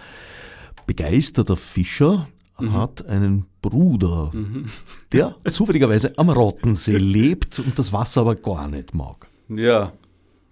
[0.89, 2.29] begeisterter Fischer,
[2.61, 2.73] mhm.
[2.73, 4.67] hat einen Bruder, mhm.
[5.13, 9.27] der zufälligerweise am Rottensee lebt und das Wasser aber gar nicht mag.
[9.49, 9.93] Ja,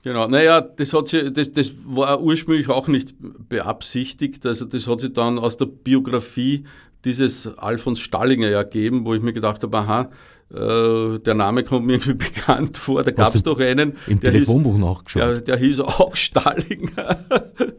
[0.06, 3.16] Genau, naja, das, hat sie, das, das war ursprünglich auch nicht
[3.48, 4.46] beabsichtigt.
[4.46, 6.62] Also das hat sich dann aus der Biografie
[7.04, 10.10] dieses Alfons Stallinger ergeben, wo ich mir gedacht habe, aha,
[10.54, 13.02] äh, der Name kommt mir irgendwie bekannt vor.
[13.02, 13.94] Da gab es doch einen.
[14.06, 15.22] Im der Telefonbuch hieß, nachgeschaut.
[15.22, 17.26] Der, der hieß auch Stallinger.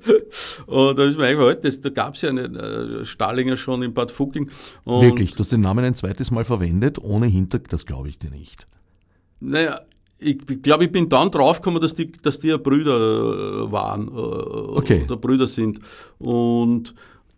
[0.66, 3.94] und da ist mir eingefallen, das, da gab es ja einen äh, Stallinger schon in
[3.94, 4.50] Bad Fucking.
[4.84, 8.32] Wirklich, du hast den Namen ein zweites Mal verwendet, ohne Hintergrund, das glaube ich dir
[8.32, 8.68] nicht.
[9.40, 9.80] Naja,
[10.20, 12.98] ich glaube, ich bin dann draufgekommen, dass die, dass die ja Brüder
[13.68, 14.08] äh, waren.
[14.08, 14.48] Äh,
[14.78, 15.04] Okay.
[15.06, 15.80] Oder Brüder sind.
[16.20, 16.94] Und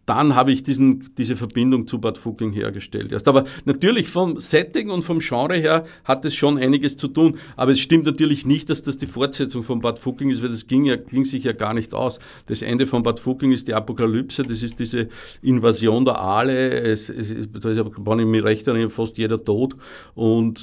[0.09, 3.27] dann habe ich diesen, diese Verbindung zu Bad Fucking hergestellt.
[3.27, 7.37] Aber natürlich vom Setting und vom Genre her hat es schon einiges zu tun.
[7.55, 10.65] Aber es stimmt natürlich nicht, dass das die Fortsetzung von Bad Fucking ist, weil das
[10.65, 12.17] ging, ja, ging sich ja gar nicht aus.
[12.47, 15.09] Das Ende von Bad Fucking ist die Apokalypse, das ist diese
[15.43, 16.71] Invasion der Aale.
[16.71, 19.75] Es, es, es, da ist wenn ich mich recht erinnere, fast jeder tot.
[20.15, 20.59] Und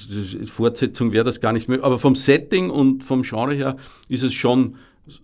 [0.46, 1.86] Fortsetzung wäre das gar nicht möglich.
[1.86, 3.76] Aber vom Setting und vom Genre her
[4.08, 4.74] ist es schon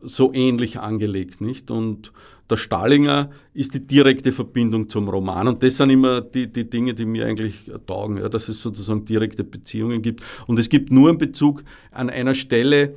[0.00, 1.72] so ähnlich angelegt, nicht?
[1.72, 2.12] Und
[2.52, 5.48] der Stallinger ist die direkte Verbindung zum Roman.
[5.48, 9.04] Und das sind immer die, die Dinge, die mir eigentlich taugen, ja, dass es sozusagen
[9.06, 10.22] direkte Beziehungen gibt.
[10.46, 12.94] Und es gibt nur einen Bezug an einer Stelle,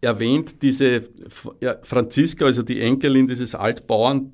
[0.00, 1.08] erwähnt diese
[1.82, 4.32] Franziska, also die Enkelin dieses Altbauern,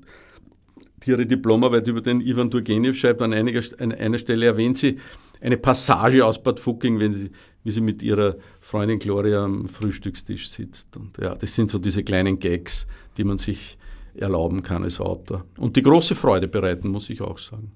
[1.03, 4.97] die ihre Diplomarbeit über den Ivan Turgenev schreibt, an einiger, an einer Stelle erwähnt sie
[5.41, 7.31] eine Passage aus Bad Fucking, wenn sie,
[7.63, 10.95] wie sie mit ihrer Freundin Gloria am Frühstückstisch sitzt.
[10.97, 13.77] Und ja, das sind so diese kleinen Gags, die man sich
[14.17, 15.45] erlauben kann als Autor.
[15.57, 17.71] Und die große Freude bereiten, muss ich auch sagen.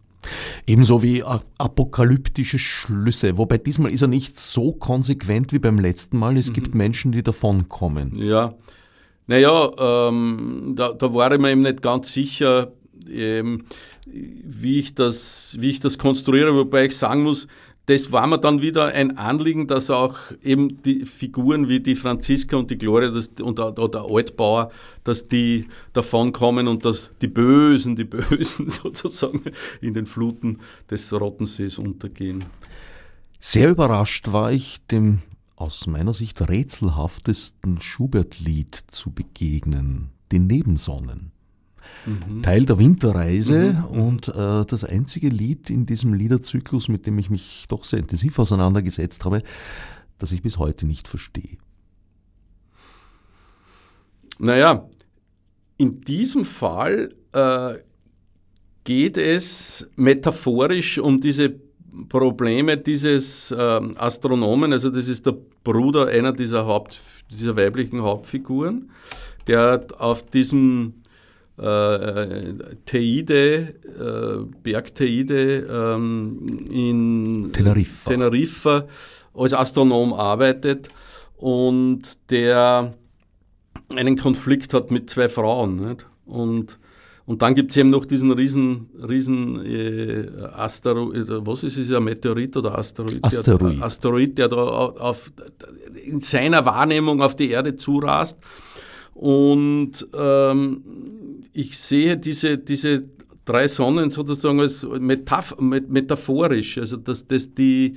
[0.68, 3.38] Ebenso wie apokalyptische Schlüsse.
[3.38, 6.38] Wobei diesmal ist er nicht so konsequent wie beim letzten Mal.
[6.38, 8.16] Es gibt Menschen, die davonkommen.
[8.16, 8.54] Ja,
[9.28, 12.72] naja, ähm, da, da war ich mir eben nicht ganz sicher,
[13.08, 13.64] ähm,
[14.06, 17.48] wie, ich das, wie ich das konstruiere, wobei ich sagen muss,
[17.90, 22.56] das war mir dann wieder ein Anliegen, dass auch eben die Figuren wie die Franziska
[22.56, 24.70] und die Gloria das, und der, Altbauer,
[25.04, 29.42] dass die davonkommen und dass die Bösen, die Bösen sozusagen
[29.82, 30.60] in den Fluten
[30.92, 32.46] des Rottensees untergehen.
[33.40, 35.24] Sehr überrascht war ich, dem
[35.56, 41.32] aus meiner Sicht rätselhaftesten Schubert-Lied zu begegnen, den Nebensonnen.
[42.42, 47.66] Teil der Winterreise und äh, das einzige Lied in diesem Liederzyklus, mit dem ich mich
[47.68, 49.44] doch sehr intensiv auseinandergesetzt habe,
[50.18, 51.58] das ich bis heute nicht verstehe.
[54.40, 54.88] Naja,
[55.78, 57.76] in diesem Fall äh,
[58.84, 61.54] geht es metaphorisch um diese
[62.08, 68.90] Probleme dieses ähm, Astronomen, also das ist der Bruder einer dieser, Haupt, dieser weiblichen Hauptfiguren,
[69.48, 70.94] der auf diesem
[71.60, 72.54] äh,
[72.86, 78.10] Teide, äh, Berg Teide ähm, in Teneriffa.
[78.10, 78.88] Teneriffa
[79.34, 80.90] als Astronom arbeitet
[81.38, 82.94] und der
[83.96, 85.76] einen Konflikt hat mit zwei Frauen.
[85.76, 86.06] Nicht?
[86.26, 86.80] Und,
[87.26, 92.04] und dann gibt es eben noch diesen riesen, riesen äh, Asteroid, was ist es, ein
[92.04, 93.24] Meteorit oder Asteroid?
[93.24, 93.78] Asteroid.
[93.78, 95.32] Der, Asteroid, der da auf,
[96.06, 98.38] in seiner Wahrnehmung auf die Erde zurast.
[99.14, 100.84] Und ähm,
[101.54, 103.04] ich sehe diese, diese
[103.46, 107.96] drei Sonnen sozusagen als Metaph met- metaphorisch, also dass das die,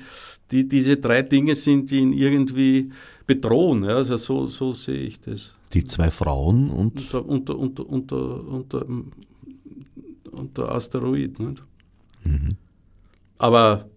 [0.51, 2.91] die diese drei Dinge sind, die ihn irgendwie
[3.27, 3.85] bedrohen.
[3.85, 3.97] Ja?
[3.97, 5.55] Also so, so sehe ich das.
[5.73, 8.87] Die zwei Frauen und Unter, unter, unter, unter, unter,
[10.31, 11.39] unter Asteroid.
[11.39, 11.63] Nicht?
[13.39, 13.89] Aber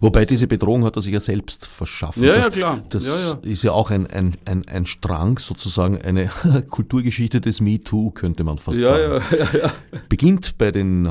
[0.00, 2.22] Wobei diese Bedrohung hat er sich ja selbst verschaffen.
[2.22, 2.82] Ja, das, ja, klar.
[2.88, 3.50] Das Ja, ja.
[3.50, 6.30] ist ja auch ein, ein, ein, ein Strang, sozusagen eine
[6.70, 9.24] Kulturgeschichte des MeToo, könnte man fast ja, sagen.
[9.30, 9.72] ja, ja, ja.
[10.08, 11.10] Beginnt bei den äh,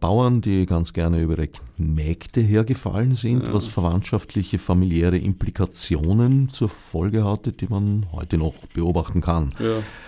[0.00, 1.48] Bauern, die ganz gerne über ihre
[1.78, 9.20] Mägde hergefallen sind, was verwandtschaftliche, familiäre Implikationen zur Folge hatte, die man heute noch beobachten
[9.20, 9.52] kann.
[9.58, 9.66] ja,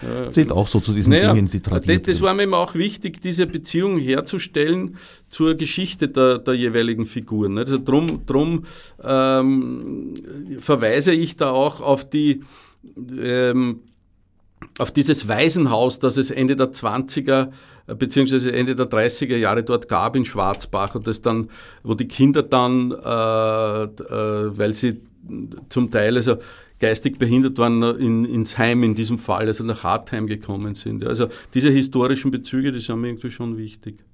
[0.09, 0.31] ja.
[0.31, 3.21] Zählt auch so zu diesen Naja, Dingen, die tradiert das, war mir eben auch wichtig,
[3.21, 4.97] diese Beziehung herzustellen
[5.29, 7.59] zur Geschichte der, der jeweiligen Figuren.
[7.59, 8.65] Also drum, drum
[9.03, 10.15] ähm,
[10.59, 12.43] verweise ich da auch auf die
[13.19, 13.81] ähm,
[14.79, 17.51] auf dieses Waisenhaus, das es Ende der 20er
[17.87, 21.49] äh, beziehungsweise Ende der 30er Jahre dort gab in Schwarzbach und das dann,
[21.83, 25.01] wo die Kinder dann, äh, äh, weil sie
[25.69, 26.37] zum Teil also
[26.81, 31.05] geistig behindert waren, in, ins Heim in diesem Fall, also nach Hartheim gekommen sind.
[31.05, 34.05] Also diese historischen Bezüge, die sind mir irgendwie schon wichtig.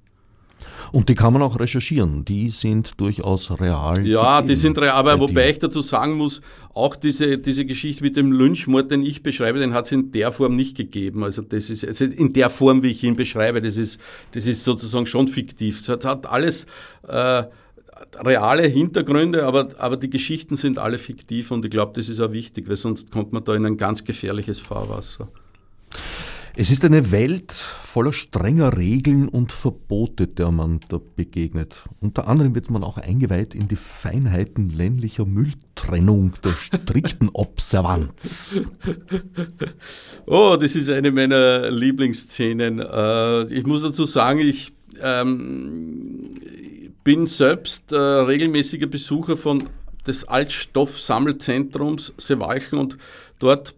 [0.91, 2.25] Und die kann man auch recherchieren.
[2.25, 4.05] Die sind durchaus real.
[4.05, 6.41] Ja, die sind real, aber Bei wobei ich dazu sagen muss,
[6.73, 10.31] auch diese, diese Geschichte mit dem Lynchmord, den ich beschreibe, den hat es in der
[10.31, 11.23] Form nicht gegeben.
[11.23, 14.01] Also das ist also in der Form, wie ich ihn beschreibe, das ist,
[14.33, 15.79] das ist sozusagen schon fiktiv.
[15.79, 16.67] Es hat, hat alles
[17.07, 17.43] äh,
[18.19, 22.31] reale Hintergründe, aber, aber die Geschichten sind alle fiktiv und ich glaube, das ist auch
[22.33, 25.29] wichtig, weil sonst kommt man da in ein ganz gefährliches Fahrwasser.
[26.55, 31.83] Es ist eine Welt voller strenger Regeln und Verbote, der man da begegnet.
[32.01, 38.63] Unter anderem wird man auch eingeweiht in die Feinheiten ländlicher Mülltrennung, der strikten Observanz.
[40.25, 42.79] Oh, das ist eine meiner Lieblingsszenen.
[42.79, 46.33] Äh, ich muss dazu sagen, ich ähm,
[47.03, 49.69] bin selbst äh, regelmäßiger Besucher von
[50.05, 52.97] des Altstoffsammelzentrums Sewalchen und
[53.39, 53.75] dort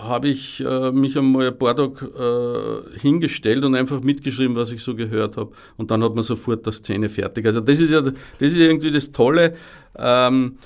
[0.00, 4.82] habe ich äh, mich einmal ein paar Tage äh, hingestellt und einfach mitgeschrieben, was ich
[4.82, 5.52] so gehört habe.
[5.76, 7.46] Und dann hat man sofort der Szene fertig.
[7.46, 9.54] Also das ist ja das ist irgendwie das Tolle.
[9.96, 10.56] Ähm,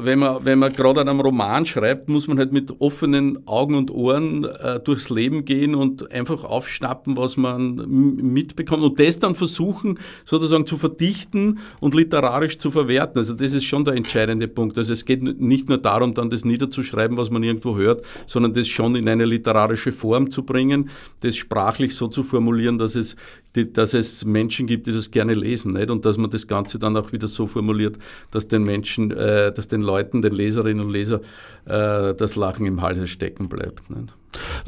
[0.00, 3.76] wenn man, wenn man gerade an einem Roman schreibt, muss man halt mit offenen Augen
[3.76, 9.36] und Ohren äh, durchs Leben gehen und einfach aufschnappen, was man mitbekommt und das dann
[9.36, 13.18] versuchen, sozusagen zu verdichten und literarisch zu verwerten.
[13.18, 14.76] Also das ist schon der entscheidende Punkt.
[14.76, 18.66] Also es geht nicht nur darum, dann das niederzuschreiben, was man irgendwo hört, sondern das
[18.66, 20.90] schon in eine literarische Form zu bringen,
[21.20, 23.14] das sprachlich so zu formulieren, dass es
[23.56, 25.90] die, dass es Menschen gibt, die das gerne lesen, nicht?
[25.90, 27.98] Und dass man das Ganze dann auch wieder so formuliert,
[28.30, 31.20] dass den Menschen, äh, dass den Leuten, den Leserinnen und Lesern
[31.64, 33.90] äh, das Lachen im Halse stecken bleibt.
[33.90, 34.14] Nicht?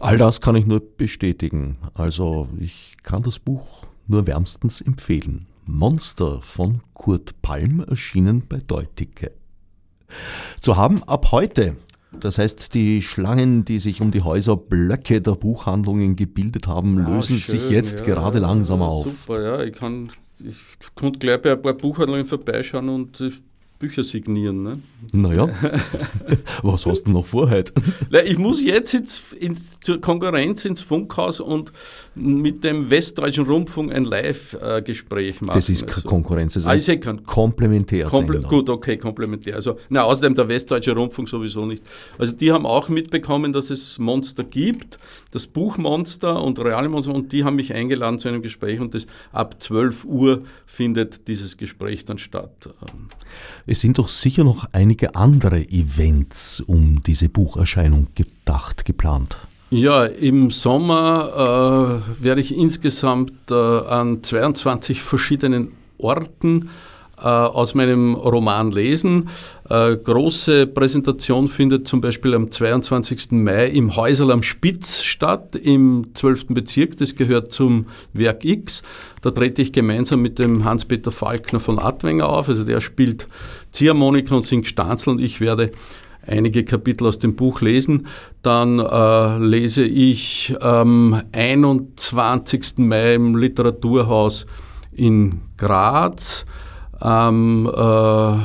[0.00, 1.78] All das kann ich nur bestätigen.
[1.94, 5.46] Also ich kann das Buch nur wärmstens empfehlen.
[5.64, 9.30] Monster von Kurt Palm erschienen bei Deuticke.
[10.60, 11.76] Zu haben ab heute
[12.20, 17.38] das heißt, die Schlangen, die sich um die Häuserblöcke der Buchhandlungen gebildet haben, ah, lösen
[17.38, 19.04] schön, sich jetzt ja, gerade langsam auf.
[19.04, 19.62] Super, ja.
[19.62, 20.56] Ich kann, ich
[20.94, 23.20] konnte gleich bei ein paar Buchhandlungen vorbeischauen und
[23.82, 24.62] Bücher signieren.
[24.62, 24.78] Ne?
[25.12, 25.48] Naja,
[26.62, 27.72] was hast du noch vor heute?
[28.24, 31.72] Ich muss jetzt ins, ins, zur Konkurrenz ins Funkhaus und
[32.14, 35.56] mit dem Westdeutschen Rundfunk ein Live-Gespräch machen.
[35.56, 36.08] Das ist keine also.
[36.08, 38.06] Konkurrenz, das ist ah, ein komplementär.
[38.06, 39.56] Komple gut, okay, komplementär.
[39.56, 41.82] Also, na, außerdem der Westdeutsche Rundfunk sowieso nicht.
[42.18, 45.00] Also die haben auch mitbekommen, dass es Monster gibt,
[45.32, 48.94] das Buch Monster und reale Monster und die haben mich eingeladen zu einem Gespräch und
[48.94, 52.68] das ab 12 Uhr findet dieses Gespräch dann statt.
[53.72, 59.38] Es sind doch sicher noch einige andere Events um diese Bucherscheinung gedacht, geplant.
[59.70, 66.68] Ja, im Sommer äh, werde ich insgesamt äh, an 22 verschiedenen Orten
[67.26, 69.28] aus meinem Roman lesen.
[69.68, 73.32] Äh, große Präsentation findet zum Beispiel am 22.
[73.32, 76.48] Mai im Häuserl am Spitz statt, im 12.
[76.48, 76.96] Bezirk.
[76.96, 78.82] Das gehört zum Werk X.
[79.22, 82.48] Da trete ich gemeinsam mit dem Hans-Peter Falkner von Adwenger auf.
[82.48, 83.28] Also der spielt
[83.70, 85.72] Ziehharmonika und singt Stanzel und ich werde
[86.26, 88.06] einige Kapitel aus dem Buch lesen.
[88.42, 92.78] Dann äh, lese ich am 21.
[92.78, 94.46] Mai im Literaturhaus
[94.92, 96.44] in Graz
[97.02, 98.44] am äh,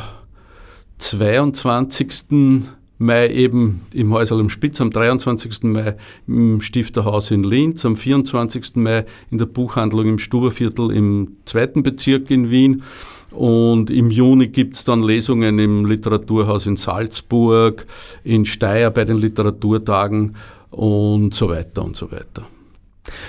[0.98, 2.66] 22.
[3.00, 5.64] Mai eben im Häuserl im Spitz, am 23.
[5.66, 5.98] Mai
[6.28, 8.78] im Stifterhaus in Linz, am 24.
[8.78, 12.82] Mai in der Buchhandlung im Stuberviertel im zweiten Bezirk in Wien.
[13.30, 17.86] Und im Juni gibt es dann Lesungen im Literaturhaus in Salzburg,
[18.24, 20.36] in Steyr bei den Literaturtagen
[20.72, 22.48] und so weiter und so weiter.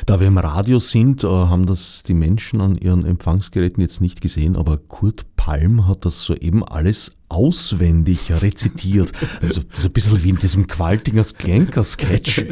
[0.06, 4.20] Da wir im Radio sind, äh, haben das die Menschen an ihren Empfangsgeräten jetzt nicht
[4.20, 9.12] gesehen, aber Kurt Palm hat das soeben alles auswendig rezitiert.
[9.42, 12.46] Also ist ein bisschen wie in diesem Qualtingers Klenker-Sketch,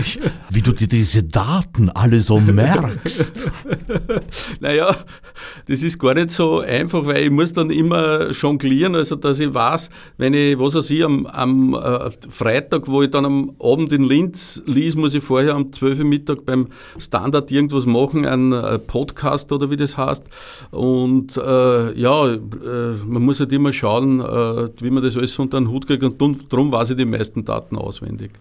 [0.50, 3.50] wie du dir diese Daten alle so merkst.
[4.60, 4.96] Naja,
[5.66, 9.52] das ist gar nicht so einfach, weil ich muss dann immer jonglieren, also dass ich
[9.52, 13.92] weiß, wenn ich, was weiß ich, am, am äh, Freitag, wo ich dann am Abend
[13.92, 16.68] in Linz lies, muss ich vorher am 12 Uhr Mittag beim
[16.98, 20.24] Standard irgendwas machen, ein äh, Podcast oder wie das heißt.
[20.70, 22.38] Und äh, ja, äh,
[23.06, 24.20] man muss halt immer schauen,
[24.80, 27.76] wie man das alles unter den Hut kriegt und darum weiß ich die meisten Daten
[27.76, 28.32] auswendig.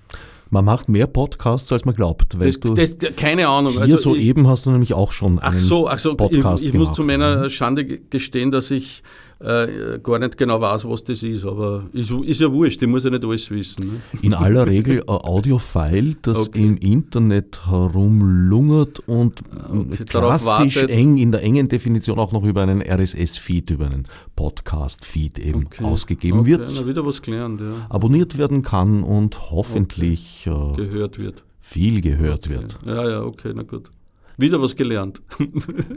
[0.50, 2.38] Man macht mehr Podcasts, als man glaubt.
[2.38, 3.74] Das, das, keine Ahnung.
[3.74, 6.62] Hier also soeben ich, hast du nämlich auch schon einen ach so, ach so, Podcast
[6.62, 6.90] ich, ich gemacht.
[6.90, 7.50] muss zu meiner ne?
[7.50, 9.02] Schande gestehen, dass ich
[9.40, 13.04] äh, gar nicht genau weiß, was das ist, aber ist, ist ja wurscht, ich muss
[13.04, 13.86] ja nicht alles wissen.
[13.86, 14.02] Ne?
[14.22, 16.64] In aller Regel ein Audiofile, das okay.
[16.64, 22.82] im Internet herumlungert und okay, klassisch eng, in der engen Definition auch noch über einen
[22.82, 24.06] RSS-Feed, über einen
[24.36, 25.84] Podcast-Feed eben okay.
[25.84, 26.72] ausgegeben wird.
[26.74, 27.88] Na, wieder was gelernt, ja.
[27.90, 31.44] Abonniert werden kann und hoffentlich äh, gehört wird.
[31.60, 32.78] Viel gehört wird.
[32.86, 33.90] Ja, ja, okay, na gut.
[34.38, 35.22] Wieder was gelernt.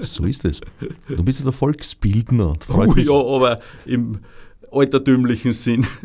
[0.01, 0.61] So ist es.
[1.09, 2.55] Du bist ja der Volksbildner.
[2.61, 3.07] Freut oh, mich.
[3.07, 4.18] Ja, aber im,
[4.72, 5.86] altertümlichen Sinn.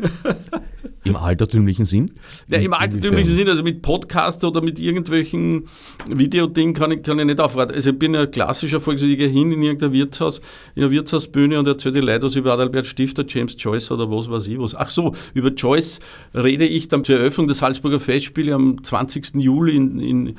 [1.04, 2.14] Im altertümlichen Sinn?
[2.48, 5.64] Ja, Im altertümlichen Sinn, also mit Podcast oder mit irgendwelchen
[6.08, 7.76] Videodingen kann ich, kann ich nicht aufraten.
[7.76, 10.40] Also ich bin ein klassischer Volksliga hin in irgendein Wirtshaus,
[10.74, 14.30] in einer Wirtshausbühne und erzähle die Leute was über Adalbert Stifter, James Joyce oder was
[14.30, 14.74] weiß ich was.
[14.74, 16.00] Ach so, über Joyce
[16.34, 19.34] rede ich dann zur Eröffnung der Salzburger Festspiele am 20.
[19.34, 20.36] Juli in, in,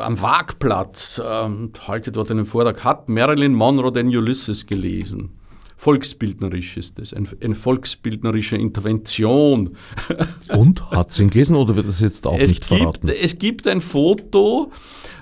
[0.00, 1.22] am Waagplatz.
[1.24, 2.82] Ähm, halte dort einen Vortrag.
[2.82, 5.37] Hat Marilyn Monroe den Ulysses gelesen?
[5.78, 9.76] Volksbildnerisch ist das, ein, eine volksbildnerische Intervention.
[10.54, 13.08] Und hat sie ihn gelesen oder wird das jetzt auch es nicht gibt, verraten?
[13.08, 14.70] Es gibt ein Foto,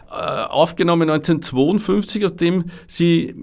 [0.08, 3.34] äh, aufgenommen 1952, auf dem sie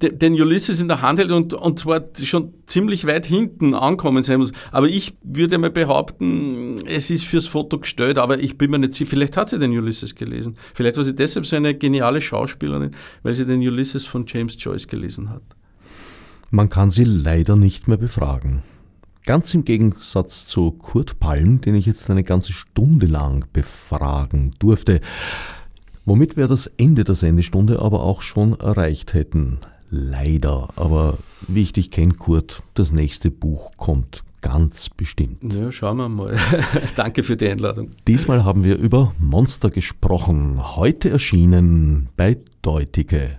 [0.00, 4.38] den Ulysses in der Hand hält und, und zwar schon ziemlich weit hinten ankommen sein
[4.38, 4.52] muss.
[4.70, 8.94] Aber ich würde mal behaupten, es ist fürs Foto gestellt, aber ich bin mir nicht
[8.94, 10.56] sicher, vielleicht hat sie den Ulysses gelesen.
[10.74, 12.92] Vielleicht war sie deshalb so eine geniale Schauspielerin,
[13.24, 15.42] weil sie den Ulysses von James Joyce gelesen hat.
[16.50, 18.62] Man kann sie leider nicht mehr befragen.
[19.26, 25.00] Ganz im Gegensatz zu Kurt Palm, den ich jetzt eine ganze Stunde lang befragen durfte,
[26.04, 29.58] womit wir das Ende der Sendestunde aber auch schon erreicht hätten.
[29.88, 31.18] Leider, aber
[31.48, 35.54] wie ich dich kenne, Kurt, das nächste Buch kommt ganz bestimmt.
[35.54, 36.36] Ja, schauen wir mal.
[36.96, 37.88] Danke für die Einladung.
[38.06, 43.38] Diesmal haben wir über Monster gesprochen, heute erschienen bei Deutige.